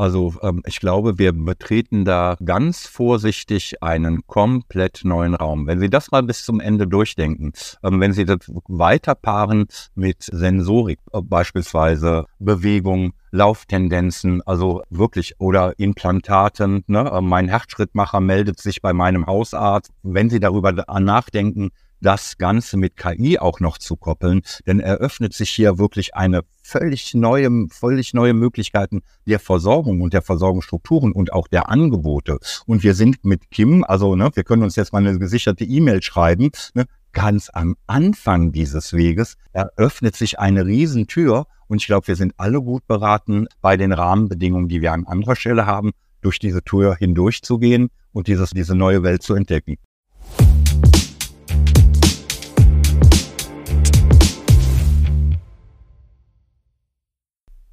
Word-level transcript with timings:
Also 0.00 0.32
ähm, 0.40 0.62
ich 0.64 0.80
glaube, 0.80 1.18
wir 1.18 1.34
betreten 1.34 2.06
da 2.06 2.34
ganz 2.42 2.86
vorsichtig 2.86 3.82
einen 3.82 4.26
komplett 4.26 5.02
neuen 5.04 5.34
Raum. 5.34 5.66
Wenn 5.66 5.78
Sie 5.78 5.90
das 5.90 6.10
mal 6.10 6.22
bis 6.22 6.42
zum 6.42 6.58
Ende 6.58 6.86
durchdenken, 6.86 7.52
ähm, 7.82 8.00
wenn 8.00 8.14
Sie 8.14 8.24
das 8.24 8.38
weiterpaaren 8.66 9.66
mit 9.94 10.22
Sensorik, 10.22 11.00
äh, 11.12 11.20
beispielsweise 11.20 12.24
Bewegung, 12.38 13.12
Lauftendenzen, 13.30 14.40
also 14.46 14.80
wirklich 14.88 15.34
oder 15.38 15.78
Implantaten. 15.78 16.82
Ne? 16.86 17.00
Äh, 17.00 17.20
mein 17.20 17.48
Herzschrittmacher 17.48 18.20
meldet 18.20 18.58
sich 18.58 18.80
bei 18.80 18.94
meinem 18.94 19.26
Hausarzt. 19.26 19.90
Wenn 20.02 20.30
Sie 20.30 20.40
darüber 20.40 20.72
nachdenken, 20.98 21.72
das 22.00 22.38
Ganze 22.38 22.76
mit 22.76 22.96
KI 22.96 23.38
auch 23.38 23.60
noch 23.60 23.78
zu 23.78 23.96
koppeln, 23.96 24.42
denn 24.66 24.80
eröffnet 24.80 25.34
sich 25.34 25.50
hier 25.50 25.78
wirklich 25.78 26.14
eine 26.14 26.42
völlig 26.62 27.14
neue, 27.14 27.66
völlig 27.70 28.14
neue 28.14 28.34
Möglichkeiten 28.34 29.02
der 29.26 29.38
Versorgung 29.38 30.00
und 30.00 30.12
der 30.12 30.22
Versorgungsstrukturen 30.22 31.12
und 31.12 31.32
auch 31.32 31.48
der 31.48 31.68
Angebote. 31.68 32.38
Und 32.66 32.82
wir 32.82 32.94
sind 32.94 33.24
mit 33.24 33.50
Kim, 33.50 33.84
also 33.84 34.16
ne, 34.16 34.30
wir 34.34 34.44
können 34.44 34.62
uns 34.62 34.76
jetzt 34.76 34.92
mal 34.92 34.98
eine 34.98 35.18
gesicherte 35.18 35.64
E-Mail 35.64 36.02
schreiben, 36.02 36.50
ne, 36.74 36.84
ganz 37.12 37.50
am 37.52 37.76
Anfang 37.86 38.52
dieses 38.52 38.92
Weges 38.92 39.36
eröffnet 39.52 40.16
sich 40.16 40.38
eine 40.38 40.64
Riesentür 40.64 41.46
und 41.66 41.78
ich 41.78 41.86
glaube, 41.86 42.08
wir 42.08 42.16
sind 42.16 42.34
alle 42.36 42.60
gut 42.60 42.86
beraten, 42.86 43.46
bei 43.60 43.76
den 43.76 43.92
Rahmenbedingungen, 43.92 44.68
die 44.68 44.80
wir 44.80 44.92
an 44.92 45.06
anderer 45.06 45.36
Stelle 45.36 45.66
haben, 45.66 45.90
durch 46.20 46.38
diese 46.38 46.62
Tür 46.62 46.96
hindurchzugehen 46.96 47.90
und 48.12 48.26
dieses, 48.26 48.50
diese 48.50 48.74
neue 48.74 49.02
Welt 49.02 49.22
zu 49.22 49.34
entdecken. 49.34 49.76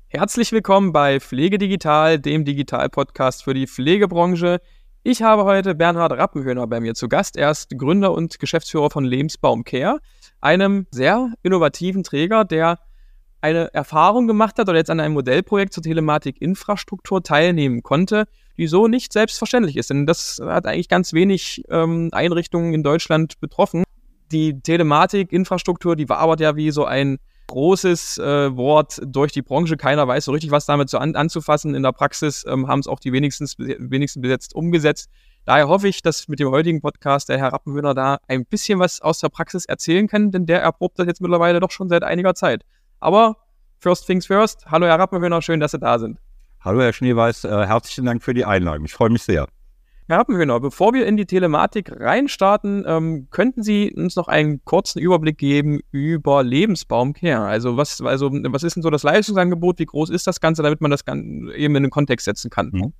Herzlich 0.09 0.53
willkommen 0.53 0.93
bei 0.93 1.20
Pflege 1.20 1.57
Digital, 1.57 2.17
dem 2.17 2.45
Digital-Podcast 2.45 3.43
für 3.43 3.53
die 3.53 3.67
Pflegebranche. 3.67 4.61
Ich 5.03 5.21
habe 5.21 5.43
heute 5.43 5.75
Bernhard 5.75 6.13
Rappenhöhner 6.13 6.66
bei 6.66 6.80
mir 6.80 6.95
zu 6.95 7.09
Gast. 7.09 7.36
Er 7.36 7.52
ist 7.52 7.77
Gründer 7.77 8.13
und 8.13 8.39
Geschäftsführer 8.39 8.89
von 8.89 9.03
Lebensbaum 9.03 9.66
Care, 9.66 10.00
einem 10.39 10.88
sehr 10.91 11.33
innovativen 11.44 12.03
Träger, 12.03 12.45
der 12.45 12.80
eine 13.41 13.73
Erfahrung 13.73 14.28
gemacht 14.28 14.58
hat 14.58 14.69
oder 14.69 14.78
jetzt 14.78 14.89
an 14.89 15.02
einem 15.02 15.13
Modellprojekt 15.13 15.73
zur 15.73 15.83
Telematik-Infrastruktur 15.83 17.22
teilnehmen 17.22 17.83
konnte, 17.83 18.28
die 18.55 18.67
so 18.67 18.88
nicht 18.88 19.11
selbstverständlich 19.11 19.75
ist. 19.75 19.89
Denn 19.89 20.05
das 20.05 20.39
hat 20.41 20.67
eigentlich 20.67 20.88
ganz 20.88 21.11
wenig 21.11 21.66
ähm, 21.67 22.11
Einrichtungen 22.13 22.73
in 22.73 22.81
Deutschland 22.81 23.41
betroffen. 23.41 23.83
Die 24.31 24.61
Telematik-Infrastruktur, 24.61 25.97
die 25.97 26.08
war 26.08 26.19
aber 26.19 26.39
ja 26.39 26.55
wie 26.55 26.72
so 26.72 26.85
ein 26.85 27.17
großes 27.48 28.17
äh, 28.17 28.56
Wort 28.56 29.00
durch 29.03 29.31
die 29.31 29.42
Branche. 29.42 29.78
Keiner 29.78 30.08
weiß 30.08 30.26
so 30.26 30.31
richtig, 30.31 30.52
was 30.52 30.66
damit 30.66 30.90
so 30.90 30.98
an, 30.98 31.16
anzufassen. 31.16 31.76
In 31.76 31.84
der 31.84 31.92
Praxis 31.92 32.45
ähm, 32.48 32.67
haben 32.67 32.80
es 32.80 32.88
auch 32.88 33.00
die 33.00 33.12
wenigstens, 33.14 33.58
wenigsten 33.58 34.22
besetzt 34.22 34.53
umgesetzt. 34.53 35.09
Daher 35.45 35.70
hoffe 35.70 35.88
ich, 35.88 36.02
dass 36.02 36.28
mit 36.28 36.40
dem 36.40 36.50
heutigen 36.50 36.81
Podcast 36.81 37.30
der 37.30 37.38
Herr 37.38 37.53
Rappenhöhner 37.53 37.94
da 37.94 38.20
ein 38.28 38.45
bisschen 38.45 38.80
was 38.80 39.02
aus 39.02 39.20
der 39.20 39.30
Praxis 39.30 39.66
erzählen 39.66 40.08
kann, 40.08 40.31
denn 40.31 40.45
der 40.45 40.62
erprobt 40.62 41.00
das 41.00 41.08
jetzt 41.08 41.22
mittlerweile 41.22 41.62
doch 41.62 41.72
schon 41.72 41.88
seit 41.88 42.03
einiger 42.03 42.36
Zeit. 42.36 42.64
Aber 43.00 43.38
first 43.80 44.06
things 44.06 44.25
first. 44.25 44.66
Hallo 44.66 44.86
Herr 44.88 45.00
Rappenhöhner, 45.00 45.42
schön, 45.42 45.62
dass 45.62 45.72
Sie 45.72 45.80
da 45.80 46.00
sind. 46.00 46.20
Hallo 46.59 46.81
Herr 46.81 46.92
Schneeweiß, 46.92 47.45
äh, 47.45 47.66
herzlichen 47.66 48.06
Dank 48.06 48.23
für 48.23 48.34
die 48.34 48.44
Einladung. 48.44 48.86
Ich 48.86 48.94
freue 48.94 49.09
mich 49.09 49.23
sehr. 49.23 49.48
Herr 50.09 50.19
Rappenhöhner, 50.19 50.61
bevor 50.61 50.94
wir 50.94 51.05
in 51.05 51.17
die 51.17 51.25
Telematik 51.25 51.91
reinstarten, 51.91 52.86
ähm, 52.88 53.27
könnten 53.30 53.61
Sie 53.61 53.94
uns 53.94 54.16
noch 54.16 54.30
einen 54.30 54.63
kurzen 54.63 55.00
Überblick 55.00 55.38
geben 55.38 55.81
über 55.91 56.44
Lebensbaumcare? 56.44 57.45
Also 57.45 57.75
was, 57.75 58.00
also 58.00 58.31
was 58.31 58.63
ist 58.63 58.78
denn 58.78 58.83
so 58.83 58.89
das 58.89 59.03
Leistungsangebot? 59.03 59.80
Wie 59.80 59.85
groß 59.85 60.09
ist 60.09 60.25
das 60.25 60.39
Ganze, 60.39 60.63
damit 60.63 60.80
man 60.80 60.91
das 60.91 61.02
eben 61.05 61.75
in 61.75 61.83
den 61.83 61.89
Kontext 61.89 62.23
setzen 62.23 62.50
kann? 62.50 62.69
Mhm. 62.72 62.94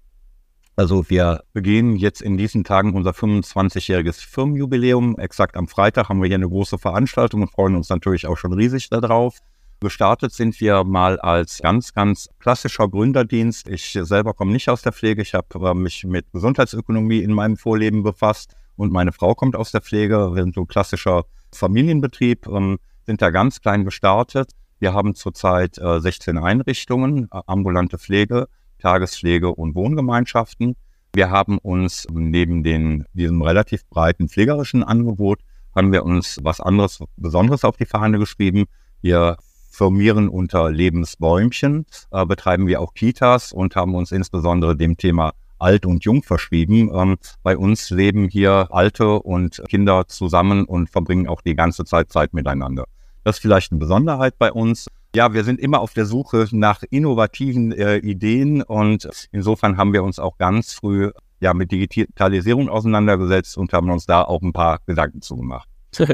Also 0.76 1.10
wir 1.10 1.44
begehen 1.54 1.96
jetzt 1.96 2.22
in 2.22 2.38
diesen 2.38 2.66
Tagen 2.66 2.94
unser 2.94 3.12
25-jähriges 3.12 4.20
Firmenjubiläum. 4.20 5.18
Exakt 5.18 5.56
am 5.56 5.70
Freitag 5.70 6.10
haben 6.10 6.22
wir 6.22 6.28
hier 6.28 6.36
eine 6.36 6.50
große 6.50 6.78
Veranstaltung 6.78 7.42
und 7.42 7.52
freuen 7.52 7.76
uns 7.76 7.88
natürlich 7.88 8.28
auch 8.28 8.38
schon 8.38 8.52
riesig 8.52 8.90
darauf. 8.90 9.40
Gestartet 9.80 10.34
sind 10.34 10.60
wir 10.60 10.84
mal 10.84 11.20
als 11.20 11.60
ganz, 11.60 11.94
ganz 11.94 12.30
klassischer 12.40 12.90
Gründerdienst. 12.90 13.68
Ich 13.70 13.92
selber 14.02 14.34
komme 14.34 14.52
nicht 14.52 14.70
aus 14.70 14.82
der 14.82 14.92
Pflege. 14.92 15.22
Ich 15.22 15.36
habe 15.36 15.48
äh, 15.60 15.74
mich 15.76 16.04
mit 16.04 16.32
Gesundheitsökonomie 16.32 17.20
in 17.20 17.32
meinem 17.32 17.58
Vorleben 17.58 18.02
befasst 18.02 18.56
und 18.76 18.92
meine 18.92 19.12
Frau 19.12 19.36
kommt 19.36 19.56
aus 19.56 19.72
der 19.72 19.82
Pflege. 19.82 20.34
Wir 20.34 20.42
sind 20.42 20.56
so 20.56 20.66
klassischer 20.66 21.26
Familienbetrieb, 21.54 22.48
ähm, 22.48 22.80
sind 23.06 23.22
da 23.22 23.30
ganz 23.30 23.62
klein 23.62 23.86
gestartet. 23.86 24.50
Wir 24.80 24.96
haben 24.96 25.14
zurzeit 25.14 25.78
äh, 25.78 26.00
16 26.00 26.40
Einrichtungen, 26.40 27.28
äh, 27.32 27.40
ambulante 27.46 28.00
Pflege, 28.00 28.48
Tagespflege 28.80 29.54
und 29.54 29.76
Wohngemeinschaften. 29.76 30.76
Wir 31.14 31.30
haben 31.30 31.60
uns 31.60 32.08
neben 32.12 32.64
den, 32.64 33.06
diesem 33.14 33.44
relativ 33.44 33.88
breiten 33.90 34.28
pflegerischen 34.28 34.84
Angebot, 34.84 35.40
haben 35.76 35.92
wir 35.92 36.04
uns 36.04 36.40
was 36.42 36.62
anderes, 36.62 37.04
Besonderes 37.16 37.64
auf 37.64 37.78
die 37.78 37.86
Fahne 37.86 38.18
geschrieben. 38.18 38.66
Wir 39.02 39.38
firmieren 39.78 40.28
unter 40.28 40.72
Lebensbäumchen, 40.72 41.86
äh, 42.12 42.26
betreiben 42.26 42.66
wir 42.66 42.82
auch 42.82 42.96
Kitas 42.96 43.52
und 43.52 43.76
haben 43.76 43.94
uns 43.94 44.12
insbesondere 44.12 44.76
dem 44.76 44.98
Thema 44.98 45.34
alt 45.60 45.86
und 45.86 46.04
jung 46.04 46.24
verschrieben. 46.24 46.90
Ähm, 46.94 47.18
bei 47.44 47.58
uns 47.58 47.92
leben 47.92 48.28
hier 48.28 48.70
Alte 48.72 49.20
und 49.20 49.62
Kinder 49.70 50.08
zusammen 50.08 50.66
und 50.66 50.90
verbringen 50.90 51.28
auch 51.28 51.42
die 51.42 51.56
ganze 51.56 51.86
Zeit 51.86 52.12
Zeit 52.12 52.34
miteinander. 52.34 52.86
Das 53.24 53.38
ist 53.38 53.42
vielleicht 53.42 53.72
eine 53.72 53.80
Besonderheit 53.80 54.38
bei 54.40 54.52
uns. 54.52 54.88
Ja, 55.16 55.34
wir 55.34 55.44
sind 55.44 55.60
immer 55.60 55.80
auf 55.80 55.94
der 55.94 56.06
Suche 56.06 56.48
nach 56.52 56.84
innovativen 56.90 57.72
äh, 57.72 57.98
Ideen 57.98 58.62
und 58.64 59.08
insofern 59.32 59.78
haben 59.78 59.94
wir 59.94 60.04
uns 60.04 60.18
auch 60.18 60.38
ganz 60.38 60.74
früh 60.74 61.12
ja, 61.40 61.54
mit 61.54 61.72
Digitalisierung 61.72 62.68
auseinandergesetzt 62.68 63.58
und 63.58 63.74
haben 63.74 63.92
uns 63.92 64.06
da 64.06 64.24
auch 64.24 64.42
ein 64.42 64.54
paar 64.54 64.80
Gedanken 64.86 65.22
zugemacht. 65.22 65.70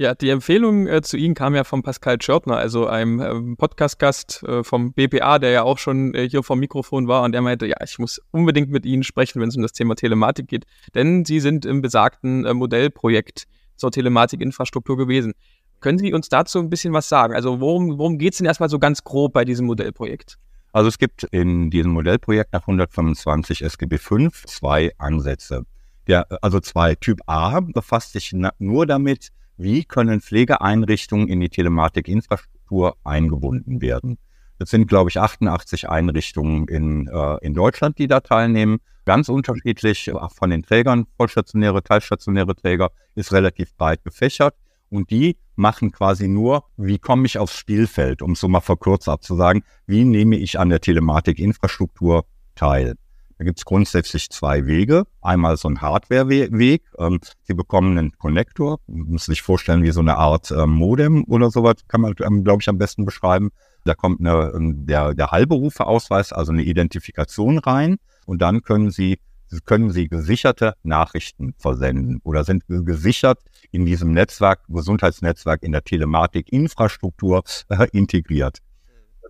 Ja, 0.00 0.14
die 0.14 0.30
Empfehlung 0.30 0.86
äh, 0.86 1.02
zu 1.02 1.16
Ihnen 1.16 1.34
kam 1.34 1.56
ja 1.56 1.64
von 1.64 1.82
Pascal 1.82 2.22
Schörtner, 2.22 2.56
also 2.56 2.86
einem 2.86 3.18
äh, 3.20 3.56
Podcast-Gast 3.56 4.44
äh, 4.44 4.62
vom 4.62 4.92
BPA, 4.92 5.40
der 5.40 5.50
ja 5.50 5.62
auch 5.64 5.78
schon 5.78 6.14
äh, 6.14 6.28
hier 6.28 6.44
vom 6.44 6.60
Mikrofon 6.60 7.08
war 7.08 7.24
und 7.24 7.32
der 7.32 7.42
meinte, 7.42 7.66
ja, 7.66 7.74
ich 7.82 7.98
muss 7.98 8.22
unbedingt 8.30 8.70
mit 8.70 8.86
Ihnen 8.86 9.02
sprechen, 9.02 9.40
wenn 9.40 9.48
es 9.48 9.56
um 9.56 9.62
das 9.62 9.72
Thema 9.72 9.96
Telematik 9.96 10.46
geht, 10.46 10.66
denn 10.94 11.24
Sie 11.24 11.40
sind 11.40 11.66
im 11.66 11.82
besagten 11.82 12.46
äh, 12.46 12.54
Modellprojekt 12.54 13.48
zur 13.74 13.90
Telematikinfrastruktur 13.90 14.96
gewesen. 14.96 15.32
Können 15.80 15.98
Sie 15.98 16.14
uns 16.14 16.28
dazu 16.28 16.60
ein 16.60 16.70
bisschen 16.70 16.92
was 16.92 17.08
sagen? 17.08 17.34
Also 17.34 17.58
worum, 17.58 17.98
worum 17.98 18.18
geht 18.18 18.34
es 18.34 18.38
denn 18.38 18.46
erstmal 18.46 18.68
so 18.68 18.78
ganz 18.78 19.02
grob 19.02 19.32
bei 19.32 19.44
diesem 19.44 19.66
Modellprojekt? 19.66 20.38
Also 20.72 20.86
es 20.86 20.98
gibt 20.98 21.24
in 21.24 21.70
diesem 21.70 21.90
Modellprojekt 21.90 22.52
nach 22.52 22.60
125 22.60 23.64
SGB 23.64 23.98
V 23.98 24.28
zwei 24.46 24.92
Ansätze. 24.98 25.64
Der, 26.06 26.24
also 26.40 26.60
zwei. 26.60 26.94
Typ 26.94 27.18
A 27.26 27.58
befasst 27.58 28.12
sich 28.12 28.32
nur 28.60 28.86
damit, 28.86 29.32
wie 29.58 29.84
können 29.84 30.20
Pflegeeinrichtungen 30.20 31.28
in 31.28 31.40
die 31.40 31.50
Telematikinfrastruktur 31.50 32.96
eingebunden 33.04 33.82
werden. 33.82 34.18
Das 34.58 34.70
sind, 34.70 34.88
glaube 34.88 35.10
ich, 35.10 35.18
88 35.18 35.88
Einrichtungen 35.88 36.66
in, 36.68 37.08
äh, 37.08 37.36
in 37.42 37.54
Deutschland, 37.54 37.98
die 37.98 38.06
da 38.06 38.20
teilnehmen. 38.20 38.78
Ganz 39.04 39.28
unterschiedlich 39.28 40.10
von 40.34 40.50
den 40.50 40.62
Trägern, 40.62 41.06
vollstationäre, 41.16 41.82
teilstationäre 41.82 42.54
Träger, 42.54 42.90
ist 43.14 43.32
relativ 43.32 43.74
breit 43.76 44.02
gefächert. 44.04 44.54
Und 44.90 45.10
die 45.10 45.36
machen 45.54 45.92
quasi 45.92 46.28
nur, 46.28 46.64
wie 46.76 46.98
komme 46.98 47.26
ich 47.26 47.38
aufs 47.38 47.56
Spielfeld, 47.56 48.22
um 48.22 48.32
es 48.32 48.40
so 48.40 48.48
mal 48.48 48.60
verkürzt 48.60 49.08
abzusagen, 49.08 49.62
wie 49.86 50.04
nehme 50.04 50.36
ich 50.36 50.58
an 50.58 50.70
der 50.70 50.80
Telematikinfrastruktur 50.80 52.24
teil. 52.54 52.96
Da 53.38 53.44
gibt 53.44 53.60
es 53.60 53.64
grundsätzlich 53.64 54.30
zwei 54.30 54.66
Wege. 54.66 55.04
Einmal 55.22 55.56
so 55.56 55.68
ein 55.68 55.80
Hardware-Weg. 55.80 56.82
Ähm, 56.98 57.20
Sie 57.44 57.54
bekommen 57.54 57.96
einen 57.96 58.18
Connector. 58.18 58.80
Man 58.88 59.12
muss 59.12 59.26
sich 59.26 59.42
vorstellen, 59.42 59.84
wie 59.84 59.92
so 59.92 60.00
eine 60.00 60.16
Art 60.16 60.50
ähm, 60.50 60.70
Modem 60.70 61.24
oder 61.24 61.50
sowas, 61.50 61.76
kann 61.86 62.00
man, 62.00 62.14
ähm, 62.20 62.42
glaube 62.42 62.62
ich, 62.62 62.68
am 62.68 62.78
besten 62.78 63.04
beschreiben. 63.04 63.50
Da 63.84 63.94
kommt 63.94 64.18
eine, 64.18 64.52
ähm, 64.56 64.86
der, 64.86 65.14
der 65.14 65.30
Heilberufeausweis, 65.30 66.32
also 66.32 66.50
eine 66.50 66.64
Identifikation 66.64 67.58
rein. 67.58 67.98
Und 68.26 68.42
dann 68.42 68.62
können 68.62 68.90
Sie, 68.90 69.20
können 69.64 69.92
Sie 69.92 70.08
gesicherte 70.08 70.74
Nachrichten 70.82 71.54
versenden 71.58 72.20
oder 72.24 72.42
sind 72.42 72.64
gesichert 72.66 73.38
in 73.70 73.86
diesem 73.86 74.10
Netzwerk, 74.10 74.64
Gesundheitsnetzwerk 74.66 75.62
in 75.62 75.70
der 75.70 75.84
Telematik-Infrastruktur 75.84 77.44
äh, 77.68 77.86
integriert. 77.92 78.58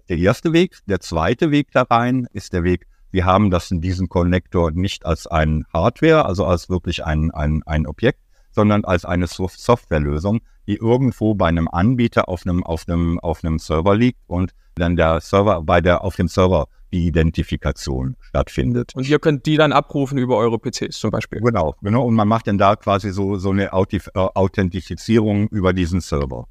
Der 0.09 0.17
erste 0.17 0.55
Weg. 0.55 0.79
Der 0.87 1.01
zweite 1.01 1.51
Weg 1.51 1.71
da 1.73 1.83
rein 1.83 2.27
ist 2.33 2.55
der 2.55 2.65
Weg 2.65 2.87
wir 3.11 3.25
haben 3.25 3.51
das 3.51 3.71
in 3.71 3.81
diesem 3.81 4.09
Connector 4.09 4.71
nicht 4.73 5.07
als 5.07 5.27
ein 5.27 5.65
Hardware, 5.73 6.25
also 6.25 6.45
als 6.45 6.69
wirklich 6.69 7.05
ein, 7.05 7.31
ein, 7.31 7.63
ein 7.65 7.87
Objekt, 7.87 8.21
sondern 8.51 8.85
als 8.85 9.05
eine 9.05 9.27
Softwarelösung, 9.27 10.41
die 10.67 10.77
irgendwo 10.77 11.35
bei 11.35 11.47
einem 11.47 11.69
Anbieter 11.69 12.29
auf 12.29 12.47
einem, 12.47 12.65
auf 12.65 12.89
einem, 12.89 13.19
auf 13.21 13.45
einem 13.45 13.59
Server 13.59 13.97
liegt 13.97 14.21
und 14.27 14.53
dann 14.75 14.97
der 14.97 15.21
Server 15.21 15.63
bei 15.63 15.81
der, 15.81 16.05
auf 16.05 16.17
dem 16.17 16.29
Server 16.29 16.67
die 16.93 17.07
Identifikation 17.07 18.17
stattfindet. 18.21 18.95
Und 18.95 19.09
ihr 19.09 19.19
könnt 19.19 19.47
die 19.47 19.57
dann 19.57 19.73
abrufen 19.73 20.19
über 20.19 20.37
eure 20.37 20.59
PCs 20.59 20.99
zum 20.99 21.11
Beispiel. 21.11 21.41
Genau, 21.41 21.75
genau. 21.83 22.05
Und 22.05 22.15
man 22.15 22.29
macht 22.29 22.47
dann 22.47 22.59
da 22.59 22.77
quasi 22.77 23.11
so, 23.11 23.37
so 23.37 23.51
eine 23.51 23.67
äh, 23.67 24.01
Authentifizierung 24.15 25.49
über 25.49 25.73
diesen 25.73 26.01
Server. 26.01 26.47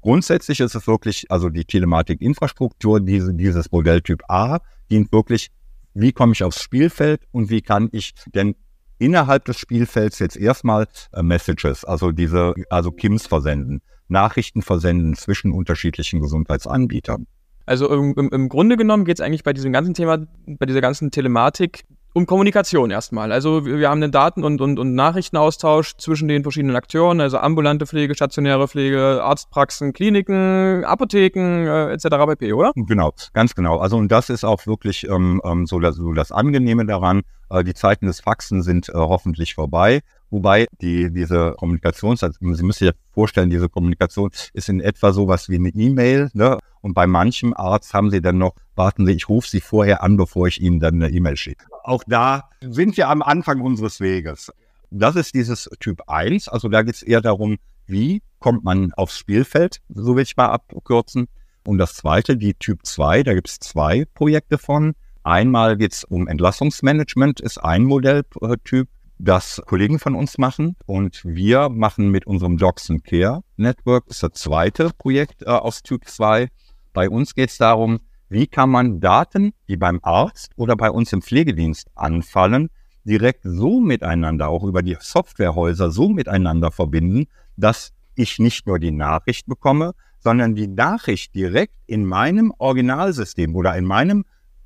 Grundsätzlich 0.00 0.60
ist 0.60 0.74
es 0.74 0.86
wirklich, 0.86 1.30
also 1.30 1.48
die 1.48 1.64
Telematik-Infrastruktur, 1.64 3.00
diese, 3.00 3.34
dieses 3.34 3.70
Modelltyp 3.70 4.22
A 4.28 4.58
dient 4.90 5.12
wirklich 5.12 5.50
wie 5.94 6.12
komme 6.12 6.32
ich 6.32 6.44
aufs 6.44 6.62
Spielfeld 6.62 7.22
und 7.32 7.50
wie 7.50 7.62
kann 7.62 7.88
ich 7.92 8.14
denn 8.34 8.54
innerhalb 8.98 9.44
des 9.44 9.58
Spielfelds 9.58 10.18
jetzt 10.18 10.36
erstmal 10.36 10.86
äh, 11.12 11.22
Messages, 11.22 11.84
also 11.84 12.12
diese, 12.12 12.54
also 12.70 12.92
KIMS 12.92 13.26
versenden, 13.26 13.82
Nachrichten 14.08 14.62
versenden 14.62 15.14
zwischen 15.14 15.52
unterschiedlichen 15.52 16.20
Gesundheitsanbietern. 16.20 17.26
Also 17.66 17.88
im, 17.88 18.14
im 18.30 18.48
Grunde 18.48 18.76
genommen 18.76 19.04
geht 19.04 19.18
es 19.18 19.20
eigentlich 19.20 19.44
bei 19.44 19.52
diesem 19.52 19.72
ganzen 19.72 19.94
Thema, 19.94 20.26
bei 20.46 20.66
dieser 20.66 20.80
ganzen 20.80 21.10
Telematik 21.10 21.84
um 22.14 22.26
Kommunikation 22.26 22.90
erstmal. 22.90 23.32
Also 23.32 23.64
wir 23.64 23.88
haben 23.88 24.00
den 24.00 24.10
Daten- 24.10 24.44
und, 24.44 24.60
und, 24.60 24.78
und 24.78 24.94
Nachrichtenaustausch 24.94 25.96
zwischen 25.96 26.28
den 26.28 26.42
verschiedenen 26.42 26.76
Akteuren, 26.76 27.20
also 27.20 27.38
ambulante 27.38 27.86
Pflege, 27.86 28.14
stationäre 28.14 28.68
Pflege, 28.68 29.22
Arztpraxen, 29.22 29.92
Kliniken, 29.92 30.84
Apotheken 30.84 31.66
äh, 31.66 31.92
etc. 31.92 32.08
pp., 32.26 32.52
oder? 32.52 32.72
Genau, 32.74 33.12
ganz 33.32 33.54
genau. 33.54 33.78
Also 33.78 33.96
und 33.96 34.12
das 34.12 34.30
ist 34.30 34.44
auch 34.44 34.66
wirklich 34.66 35.08
ähm, 35.08 35.40
ähm 35.44 35.66
so, 35.66 35.80
das, 35.80 35.96
so 35.96 36.12
das 36.12 36.32
Angenehme 36.32 36.84
daran. 36.86 37.22
Äh, 37.50 37.64
die 37.64 37.74
Zeiten 37.74 38.06
des 38.06 38.20
Faxen 38.20 38.62
sind 38.62 38.88
äh, 38.88 38.92
hoffentlich 38.94 39.54
vorbei. 39.54 40.00
Wobei 40.30 40.66
die, 40.80 41.12
diese 41.12 41.54
Kommunikation, 41.58 42.16
also 42.20 42.28
Sie 42.40 42.46
müssen 42.46 42.72
sich 42.72 42.92
vorstellen, 43.12 43.50
diese 43.50 43.68
Kommunikation 43.68 44.30
ist 44.54 44.68
in 44.70 44.80
etwa 44.80 45.12
so 45.12 45.28
was 45.28 45.50
wie 45.50 45.56
eine 45.56 45.68
E-Mail. 45.68 46.30
Ne? 46.32 46.58
Und 46.82 46.94
bei 46.94 47.06
manchem 47.06 47.54
Arzt 47.54 47.94
haben 47.94 48.10
Sie 48.10 48.20
dann 48.20 48.38
noch, 48.38 48.54
warten 48.74 49.06
Sie, 49.06 49.12
ich 49.12 49.28
rufe 49.28 49.48
Sie 49.48 49.60
vorher 49.60 50.02
an, 50.02 50.16
bevor 50.16 50.48
ich 50.48 50.60
Ihnen 50.60 50.80
dann 50.80 50.96
eine 50.96 51.10
E-Mail 51.10 51.36
schicke. 51.36 51.64
Auch 51.84 52.04
da 52.06 52.50
sind 52.60 52.96
wir 52.96 53.08
am 53.08 53.22
Anfang 53.22 53.60
unseres 53.60 54.00
Weges. 54.00 54.52
Das 54.90 55.16
ist 55.16 55.34
dieses 55.34 55.70
Typ 55.80 56.02
1. 56.08 56.48
Also 56.48 56.68
da 56.68 56.82
geht 56.82 56.96
es 56.96 57.02
eher 57.02 57.20
darum, 57.20 57.56
wie 57.86 58.22
kommt 58.40 58.64
man 58.64 58.92
aufs 58.92 59.16
Spielfeld, 59.16 59.80
so 59.88 60.16
will 60.16 60.24
ich 60.24 60.36
mal 60.36 60.46
abkürzen. 60.46 61.28
Und 61.64 61.78
das 61.78 61.94
zweite, 61.94 62.36
die 62.36 62.54
Typ 62.54 62.84
2, 62.84 63.22
da 63.22 63.34
gibt 63.34 63.48
es 63.48 63.58
zwei 63.60 64.04
Projekte 64.14 64.58
von. 64.58 64.94
Einmal 65.22 65.76
geht 65.76 65.92
es 65.92 66.04
um 66.04 66.26
Entlassungsmanagement, 66.26 67.40
ist 67.40 67.58
ein 67.58 67.84
Modelltyp 67.84 68.88
das 69.22 69.62
Kollegen 69.66 70.00
von 70.00 70.16
uns 70.16 70.36
machen. 70.36 70.76
Und 70.86 71.24
wir 71.24 71.68
machen 71.68 72.10
mit 72.10 72.26
unserem 72.26 72.58
Docs 72.58 72.90
and 72.90 73.04
Care 73.04 73.42
Network, 73.56 74.08
ist 74.08 74.22
das 74.22 74.32
zweite 74.32 74.90
Projekt 74.98 75.42
äh, 75.42 75.46
aus 75.46 75.82
Typ 75.82 76.06
2. 76.06 76.48
Bei 76.92 77.08
uns 77.08 77.34
geht 77.34 77.50
es 77.50 77.58
darum, 77.58 78.00
wie 78.28 78.46
kann 78.46 78.70
man 78.70 79.00
Daten, 79.00 79.52
die 79.68 79.76
beim 79.76 80.00
Arzt 80.02 80.52
oder 80.56 80.76
bei 80.76 80.90
uns 80.90 81.12
im 81.12 81.22
Pflegedienst 81.22 81.88
anfallen, 81.94 82.70
direkt 83.04 83.42
so 83.44 83.80
miteinander, 83.80 84.48
auch 84.48 84.64
über 84.64 84.82
die 84.82 84.96
Softwarehäuser 84.98 85.90
so 85.90 86.08
miteinander 86.08 86.70
verbinden, 86.70 87.26
dass 87.56 87.92
ich 88.14 88.38
nicht 88.38 88.66
nur 88.66 88.78
die 88.78 88.90
Nachricht 88.90 89.46
bekomme, 89.46 89.94
sondern 90.18 90.54
die 90.54 90.68
Nachricht 90.68 91.34
direkt 91.34 91.74
in 91.86 92.06
meinem 92.06 92.52
Originalsystem 92.58 93.54
oder 93.56 93.76
in 93.76 93.84
meinem 93.84 94.24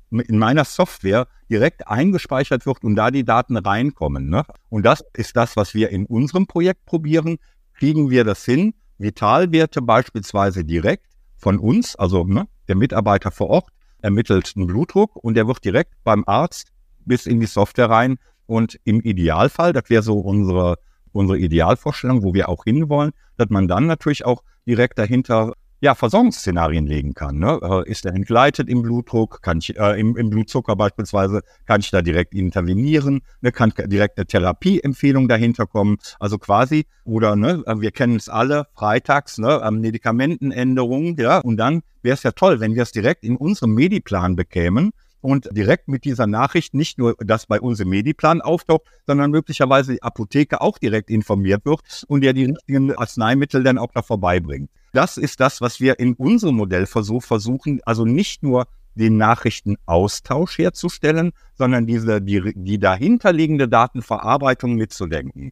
in 0.09 0.39
meiner 0.39 0.63
Software 0.63 1.27
direkt 1.49 1.87
eingespeichert 1.87 2.65
wird 2.65 2.81
und 2.85 2.95
da 2.95 3.11
die 3.11 3.25
Daten 3.25 3.57
reinkommen. 3.57 4.29
Ne? 4.29 4.45
Und 4.69 4.85
das 4.85 5.03
ist 5.13 5.35
das, 5.35 5.57
was 5.57 5.73
wir 5.73 5.89
in 5.89 6.05
unserem 6.05 6.47
Projekt 6.47 6.85
probieren. 6.85 7.39
Kriegen 7.73 8.09
wir 8.09 8.23
das 8.23 8.45
hin? 8.45 8.73
Vitalwerte 8.97 9.81
beispielsweise 9.81 10.63
direkt 10.63 11.16
von 11.37 11.59
uns, 11.59 11.95
also 11.95 12.23
ne, 12.25 12.47
der 12.67 12.75
Mitarbeiter 12.75 13.31
vor 13.31 13.49
Ort 13.49 13.69
ermittelt 14.01 14.53
einen 14.55 14.67
Blutdruck 14.67 15.15
und 15.15 15.35
der 15.35 15.47
wird 15.47 15.63
direkt 15.63 15.93
beim 16.03 16.23
Arzt 16.27 16.71
bis 17.05 17.25
in 17.25 17.39
die 17.39 17.45
Software 17.45 17.89
rein. 17.89 18.17
Und 18.45 18.79
im 18.83 19.01
Idealfall, 19.01 19.73
das 19.73 19.89
wäre 19.89 20.03
so 20.03 20.19
unsere, 20.19 20.77
unsere 21.11 21.37
Idealvorstellung, 21.37 22.23
wo 22.23 22.33
wir 22.33 22.49
auch 22.49 22.63
hinwollen, 22.63 23.11
dass 23.35 23.49
man 23.49 23.67
dann 23.67 23.85
natürlich 23.87 24.25
auch 24.25 24.43
direkt 24.65 24.97
dahinter 24.97 25.53
ja, 25.79 25.95
Versorgungsszenarien 25.95 26.87
legen 26.87 27.13
kann. 27.13 27.37
Ne? 27.37 27.59
Äh, 27.61 27.89
ist 27.89 28.05
er 28.05 28.13
entgleitet 28.13 28.69
im 28.69 28.81
Blutdruck, 28.81 29.41
kann 29.41 29.59
ich, 29.59 29.77
äh, 29.77 29.99
im, 29.99 30.17
im, 30.17 30.29
Blutzucker 30.29 30.75
beispielsweise, 30.75 31.41
kann 31.65 31.81
ich 31.81 31.91
da 31.91 32.01
direkt 32.01 32.33
intervenieren, 32.33 33.21
ne? 33.41 33.51
kann 33.51 33.73
direkt 33.85 34.17
eine 34.17 34.25
Therapieempfehlung 34.25 35.27
dahinter 35.27 35.67
kommen. 35.67 35.97
Also 36.19 36.37
quasi, 36.37 36.85
oder 37.03 37.35
ne, 37.35 37.63
äh, 37.65 37.79
wir 37.79 37.91
kennen 37.91 38.15
es 38.15 38.29
alle, 38.29 38.65
freitags, 38.73 39.37
ne, 39.37 39.67
Medikamentenänderungen, 39.71 41.15
ja, 41.17 41.39
und 41.39 41.57
dann 41.57 41.81
wäre 42.01 42.15
es 42.15 42.23
ja 42.23 42.31
toll, 42.31 42.59
wenn 42.59 42.75
wir 42.75 42.83
es 42.83 42.91
direkt 42.91 43.23
in 43.23 43.37
unserem 43.37 43.73
Mediplan 43.73 44.35
bekämen 44.35 44.91
und 45.21 45.49
direkt 45.51 45.87
mit 45.87 46.05
dieser 46.05 46.27
Nachricht 46.27 46.73
nicht 46.73 46.97
nur, 46.97 47.15
dass 47.19 47.45
bei 47.45 47.59
uns 47.59 47.79
im 47.79 47.89
Mediplan 47.89 48.41
auftaucht, 48.41 48.83
sondern 49.05 49.31
möglicherweise 49.31 49.93
die 49.93 50.03
Apotheke 50.03 50.61
auch 50.61 50.77
direkt 50.77 51.09
informiert 51.09 51.65
wird 51.65 51.81
und 52.07 52.23
ja 52.23 52.33
die 52.33 52.45
richtigen 52.45 52.93
Arzneimittel 52.95 53.63
dann 53.63 53.77
auch 53.77 53.93
noch 53.93 54.05
vorbeibringt. 54.05 54.69
Das 54.93 55.17
ist 55.17 55.39
das, 55.39 55.61
was 55.61 55.79
wir 55.79 55.99
in 55.99 56.13
unserem 56.13 56.55
Modellversuch 56.55 57.23
versuchen, 57.23 57.81
also 57.85 58.05
nicht 58.05 58.43
nur 58.43 58.67
den 58.95 59.17
Nachrichtenaustausch 59.17 60.57
herzustellen, 60.57 61.31
sondern 61.55 61.85
diese, 61.85 62.21
die, 62.21 62.53
die 62.55 62.79
dahinterliegende 62.79 63.67
Datenverarbeitung 63.67 64.75
mitzudenken. 64.75 65.51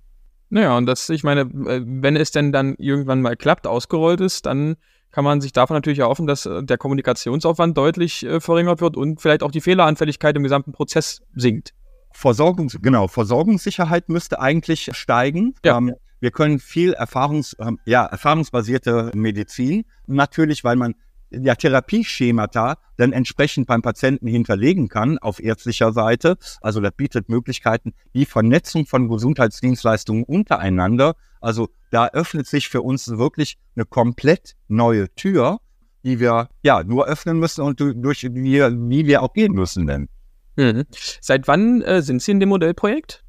Naja, 0.50 0.78
und 0.78 0.86
das, 0.86 1.10
ich 1.10 1.24
meine, 1.24 1.42
äh, 1.42 1.82
wenn 1.86 2.16
es 2.16 2.32
denn 2.32 2.52
dann 2.52 2.76
irgendwann 2.76 3.22
mal 3.22 3.36
klappt, 3.36 3.68
ausgerollt 3.68 4.22
ist, 4.22 4.46
dann 4.46 4.76
kann 5.16 5.24
man 5.24 5.40
sich 5.40 5.54
davon 5.54 5.78
natürlich 5.78 6.00
erhoffen, 6.00 6.28
dass 6.28 6.46
äh, 6.46 6.62
der 6.62 6.78
Kommunikationsaufwand 6.78 7.78
deutlich 7.78 8.26
äh, 8.26 8.42
verringert 8.42 8.82
wird 8.82 8.98
und 8.98 9.22
vielleicht 9.22 9.44
auch 9.44 9.52
die 9.52 9.62
Fehleranfälligkeit 9.62 10.36
im 10.36 10.44
gesamten 10.44 10.74
Prozess 10.74 11.22
sinkt. 11.34 11.74
Versorgungs 12.12 12.78
genau, 12.82 13.08
Versorgungssicherheit 13.08 14.10
müsste 14.10 14.42
eigentlich 14.42 14.90
steigen. 14.92 15.56
Ja. 15.64 15.78
Ähm, 15.78 15.94
wir 16.20 16.32
können 16.32 16.60
viel 16.60 16.92
Erfahrungs, 16.92 17.56
ähm, 17.62 17.80
ja, 17.86 18.06
erfahrungsbasierte 18.06 19.12
Medizin, 19.16 19.86
natürlich, 20.06 20.66
weil 20.66 20.76
man 20.76 20.96
ja 21.32 21.56
Therapieschemata 21.56 22.78
dann 22.98 23.12
entsprechend 23.12 23.68
beim 23.68 23.82
Patienten 23.82 24.28
hinterlegen 24.28 24.88
kann 24.88 25.18
auf 25.18 25.40
ärztlicher 25.42 25.92
Seite. 25.92 26.38
Also 26.62 26.80
das 26.80 26.94
bietet 26.96 27.30
Möglichkeiten, 27.30 27.94
die 28.14 28.26
Vernetzung 28.26 28.86
von 28.86 29.10
Gesundheitsdienstleistungen 29.10 30.24
untereinander. 30.24 31.16
Also 31.42 31.70
da 31.92 32.08
öffnet 32.08 32.48
sich 32.48 32.70
für 32.70 32.82
uns 32.82 33.08
wirklich 33.08 33.58
eine 33.76 33.86
komplett 33.86 34.56
neue 34.68 35.14
Tür, 35.16 35.60
die 36.04 36.20
wir 36.20 36.50
ja 36.64 36.84
nur 36.84 37.08
öffnen 37.08 37.40
müssen 37.40 37.62
und 37.62 37.80
durch 37.80 38.22
die, 38.22 38.34
wie 38.34 39.06
wir 39.06 39.24
auch 39.24 39.34
gehen 39.34 39.54
müssen 39.54 39.88
denn. 39.88 40.08
Mhm. 40.56 40.86
Seit 41.22 41.48
wann 41.48 41.82
äh, 41.82 42.02
sind 42.02 42.22
Sie 42.22 42.32
in 42.32 42.40
dem 42.40 42.50
Modellprojekt? 42.50 43.25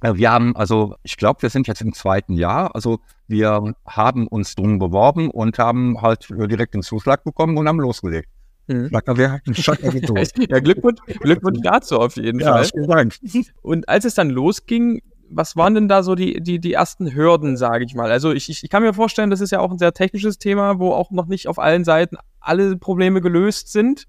Äh, 0.00 0.14
wir 0.14 0.30
haben, 0.30 0.56
also 0.56 0.94
ich 1.02 1.16
glaube, 1.16 1.42
wir 1.42 1.50
sind 1.50 1.66
jetzt 1.66 1.80
im 1.80 1.92
zweiten 1.92 2.34
Jahr. 2.34 2.74
Also 2.74 3.00
wir 3.26 3.74
haben 3.86 4.26
uns 4.28 4.54
drum 4.54 4.78
beworben 4.78 5.30
und 5.30 5.58
haben 5.58 6.00
halt 6.00 6.28
direkt 6.30 6.74
den 6.74 6.82
Zuschlag 6.82 7.24
bekommen 7.24 7.56
und 7.56 7.68
haben 7.68 7.80
losgelegt. 7.80 8.28
Mhm. 8.68 8.90
ja, 10.48 10.60
Glückwunsch, 10.60 11.00
Glückwunsch 11.20 11.60
dazu 11.62 11.98
auf 11.98 12.16
jeden 12.16 12.40
ja, 12.40 12.52
Fall. 12.52 12.86
Dank. 12.86 13.16
Und 13.62 13.88
als 13.88 14.04
es 14.04 14.14
dann 14.14 14.30
losging, 14.30 15.00
was 15.30 15.56
waren 15.56 15.74
denn 15.74 15.88
da 15.88 16.02
so 16.02 16.14
die, 16.14 16.40
die, 16.42 16.58
die 16.58 16.72
ersten 16.74 17.14
Hürden, 17.14 17.56
sage 17.56 17.84
ich 17.84 17.94
mal? 17.94 18.10
Also 18.10 18.32
ich, 18.32 18.48
ich, 18.48 18.64
ich 18.64 18.70
kann 18.70 18.82
mir 18.82 18.94
vorstellen, 18.94 19.30
das 19.30 19.40
ist 19.40 19.52
ja 19.52 19.60
auch 19.60 19.70
ein 19.70 19.78
sehr 19.78 19.92
technisches 19.92 20.38
Thema, 20.38 20.78
wo 20.78 20.92
auch 20.92 21.10
noch 21.10 21.26
nicht 21.26 21.48
auf 21.48 21.58
allen 21.58 21.84
Seiten 21.84 22.16
alle 22.40 22.76
Probleme 22.76 23.20
gelöst 23.20 23.72
sind. 23.72 24.06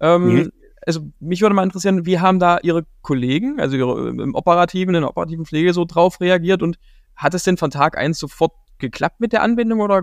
Ähm, 0.00 0.34
mhm 0.34 0.52
also 0.86 1.00
mich 1.20 1.40
würde 1.40 1.54
mal 1.54 1.62
interessieren, 1.62 2.06
wie 2.06 2.18
haben 2.18 2.38
da 2.38 2.58
Ihre 2.62 2.84
Kollegen, 3.02 3.60
also 3.60 3.76
Ihre 3.76 4.08
im 4.08 4.34
operativen, 4.34 4.94
in 4.94 5.02
der 5.02 5.10
operativen 5.10 5.46
Pflege 5.46 5.72
so 5.72 5.84
drauf 5.84 6.20
reagiert 6.20 6.62
und 6.62 6.78
hat 7.16 7.34
es 7.34 7.44
denn 7.44 7.56
von 7.56 7.70
Tag 7.70 7.96
eins 7.96 8.18
sofort 8.18 8.52
geklappt 8.78 9.20
mit 9.20 9.32
der 9.32 9.42
Anbindung 9.42 9.80
oder 9.80 10.02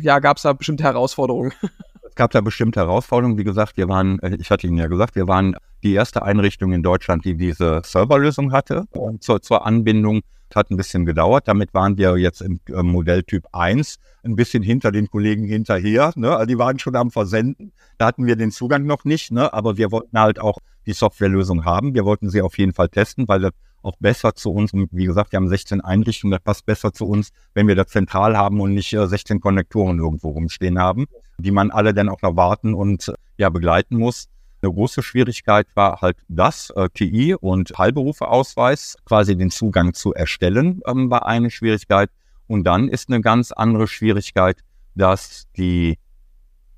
ja, 0.00 0.18
gab 0.18 0.36
es 0.36 0.42
da 0.42 0.52
bestimmte 0.52 0.84
Herausforderungen? 0.84 1.52
Es 2.08 2.14
gab 2.14 2.30
da 2.32 2.40
bestimmte 2.40 2.80
Herausforderungen. 2.80 3.38
Wie 3.38 3.44
gesagt, 3.44 3.76
wir 3.76 3.88
waren, 3.88 4.18
äh, 4.20 4.36
ich 4.40 4.50
hatte 4.50 4.66
Ihnen 4.66 4.78
ja 4.78 4.88
gesagt, 4.88 5.14
wir 5.14 5.28
waren 5.28 5.56
die 5.84 5.92
erste 5.92 6.22
Einrichtung 6.22 6.72
in 6.72 6.82
Deutschland, 6.82 7.24
die 7.24 7.36
diese 7.36 7.82
Serverlösung 7.84 8.50
hatte 8.50 8.86
zur, 9.20 9.40
zur 9.40 9.64
Anbindung. 9.64 10.22
Hat 10.54 10.70
ein 10.70 10.76
bisschen 10.76 11.04
gedauert. 11.04 11.46
Damit 11.46 11.74
waren 11.74 11.98
wir 11.98 12.16
jetzt 12.16 12.40
im 12.40 12.60
äh, 12.68 12.82
Modelltyp 12.82 13.46
1 13.52 13.98
ein 14.24 14.36
bisschen 14.36 14.62
hinter 14.62 14.92
den 14.92 15.08
Kollegen 15.08 15.44
hinterher. 15.44 16.12
Ne? 16.16 16.34
Also 16.34 16.46
die 16.46 16.58
waren 16.58 16.78
schon 16.78 16.96
am 16.96 17.10
Versenden. 17.10 17.72
Da 17.98 18.06
hatten 18.06 18.26
wir 18.26 18.36
den 18.36 18.50
Zugang 18.50 18.84
noch 18.84 19.04
nicht, 19.04 19.30
ne? 19.30 19.52
aber 19.52 19.76
wir 19.76 19.92
wollten 19.92 20.18
halt 20.18 20.40
auch 20.40 20.58
die 20.86 20.92
Softwarelösung 20.92 21.64
haben. 21.64 21.94
Wir 21.94 22.04
wollten 22.04 22.30
sie 22.30 22.42
auf 22.42 22.58
jeden 22.58 22.72
Fall 22.72 22.88
testen, 22.88 23.28
weil 23.28 23.40
das 23.40 23.52
auch 23.82 23.96
besser 24.00 24.34
zu 24.34 24.50
uns, 24.50 24.72
und 24.72 24.88
wie 24.92 25.06
gesagt, 25.06 25.32
wir 25.32 25.36
haben 25.36 25.48
16 25.48 25.80
Einrichtungen, 25.80 26.32
das 26.32 26.42
passt 26.42 26.66
besser 26.66 26.92
zu 26.92 27.06
uns, 27.06 27.30
wenn 27.54 27.68
wir 27.68 27.76
das 27.76 27.88
zentral 27.88 28.36
haben 28.36 28.60
und 28.60 28.74
nicht 28.74 28.90
16 28.90 29.36
äh, 29.36 29.40
Konnektoren 29.40 29.98
irgendwo 29.98 30.30
rumstehen 30.30 30.78
haben, 30.78 31.06
die 31.38 31.52
man 31.52 31.70
alle 31.70 31.94
dann 31.94 32.08
auch 32.08 32.20
noch 32.22 32.36
warten 32.36 32.74
und 32.74 33.12
ja 33.36 33.48
begleiten 33.50 33.96
muss. 33.96 34.28
Eine 34.60 34.72
große 34.72 35.02
Schwierigkeit 35.02 35.68
war 35.74 36.00
halt 36.00 36.16
das, 36.28 36.70
äh, 36.70 36.88
TI 36.92 37.34
und 37.34 37.78
Heilberufeausweis, 37.78 38.96
quasi 39.04 39.36
den 39.36 39.50
Zugang 39.50 39.94
zu 39.94 40.12
erstellen, 40.14 40.80
ähm, 40.86 41.10
war 41.10 41.26
eine 41.26 41.50
Schwierigkeit. 41.50 42.10
Und 42.48 42.64
dann 42.64 42.88
ist 42.88 43.08
eine 43.08 43.20
ganz 43.20 43.52
andere 43.52 43.86
Schwierigkeit, 43.86 44.64
dass 44.96 45.46
die, 45.56 45.98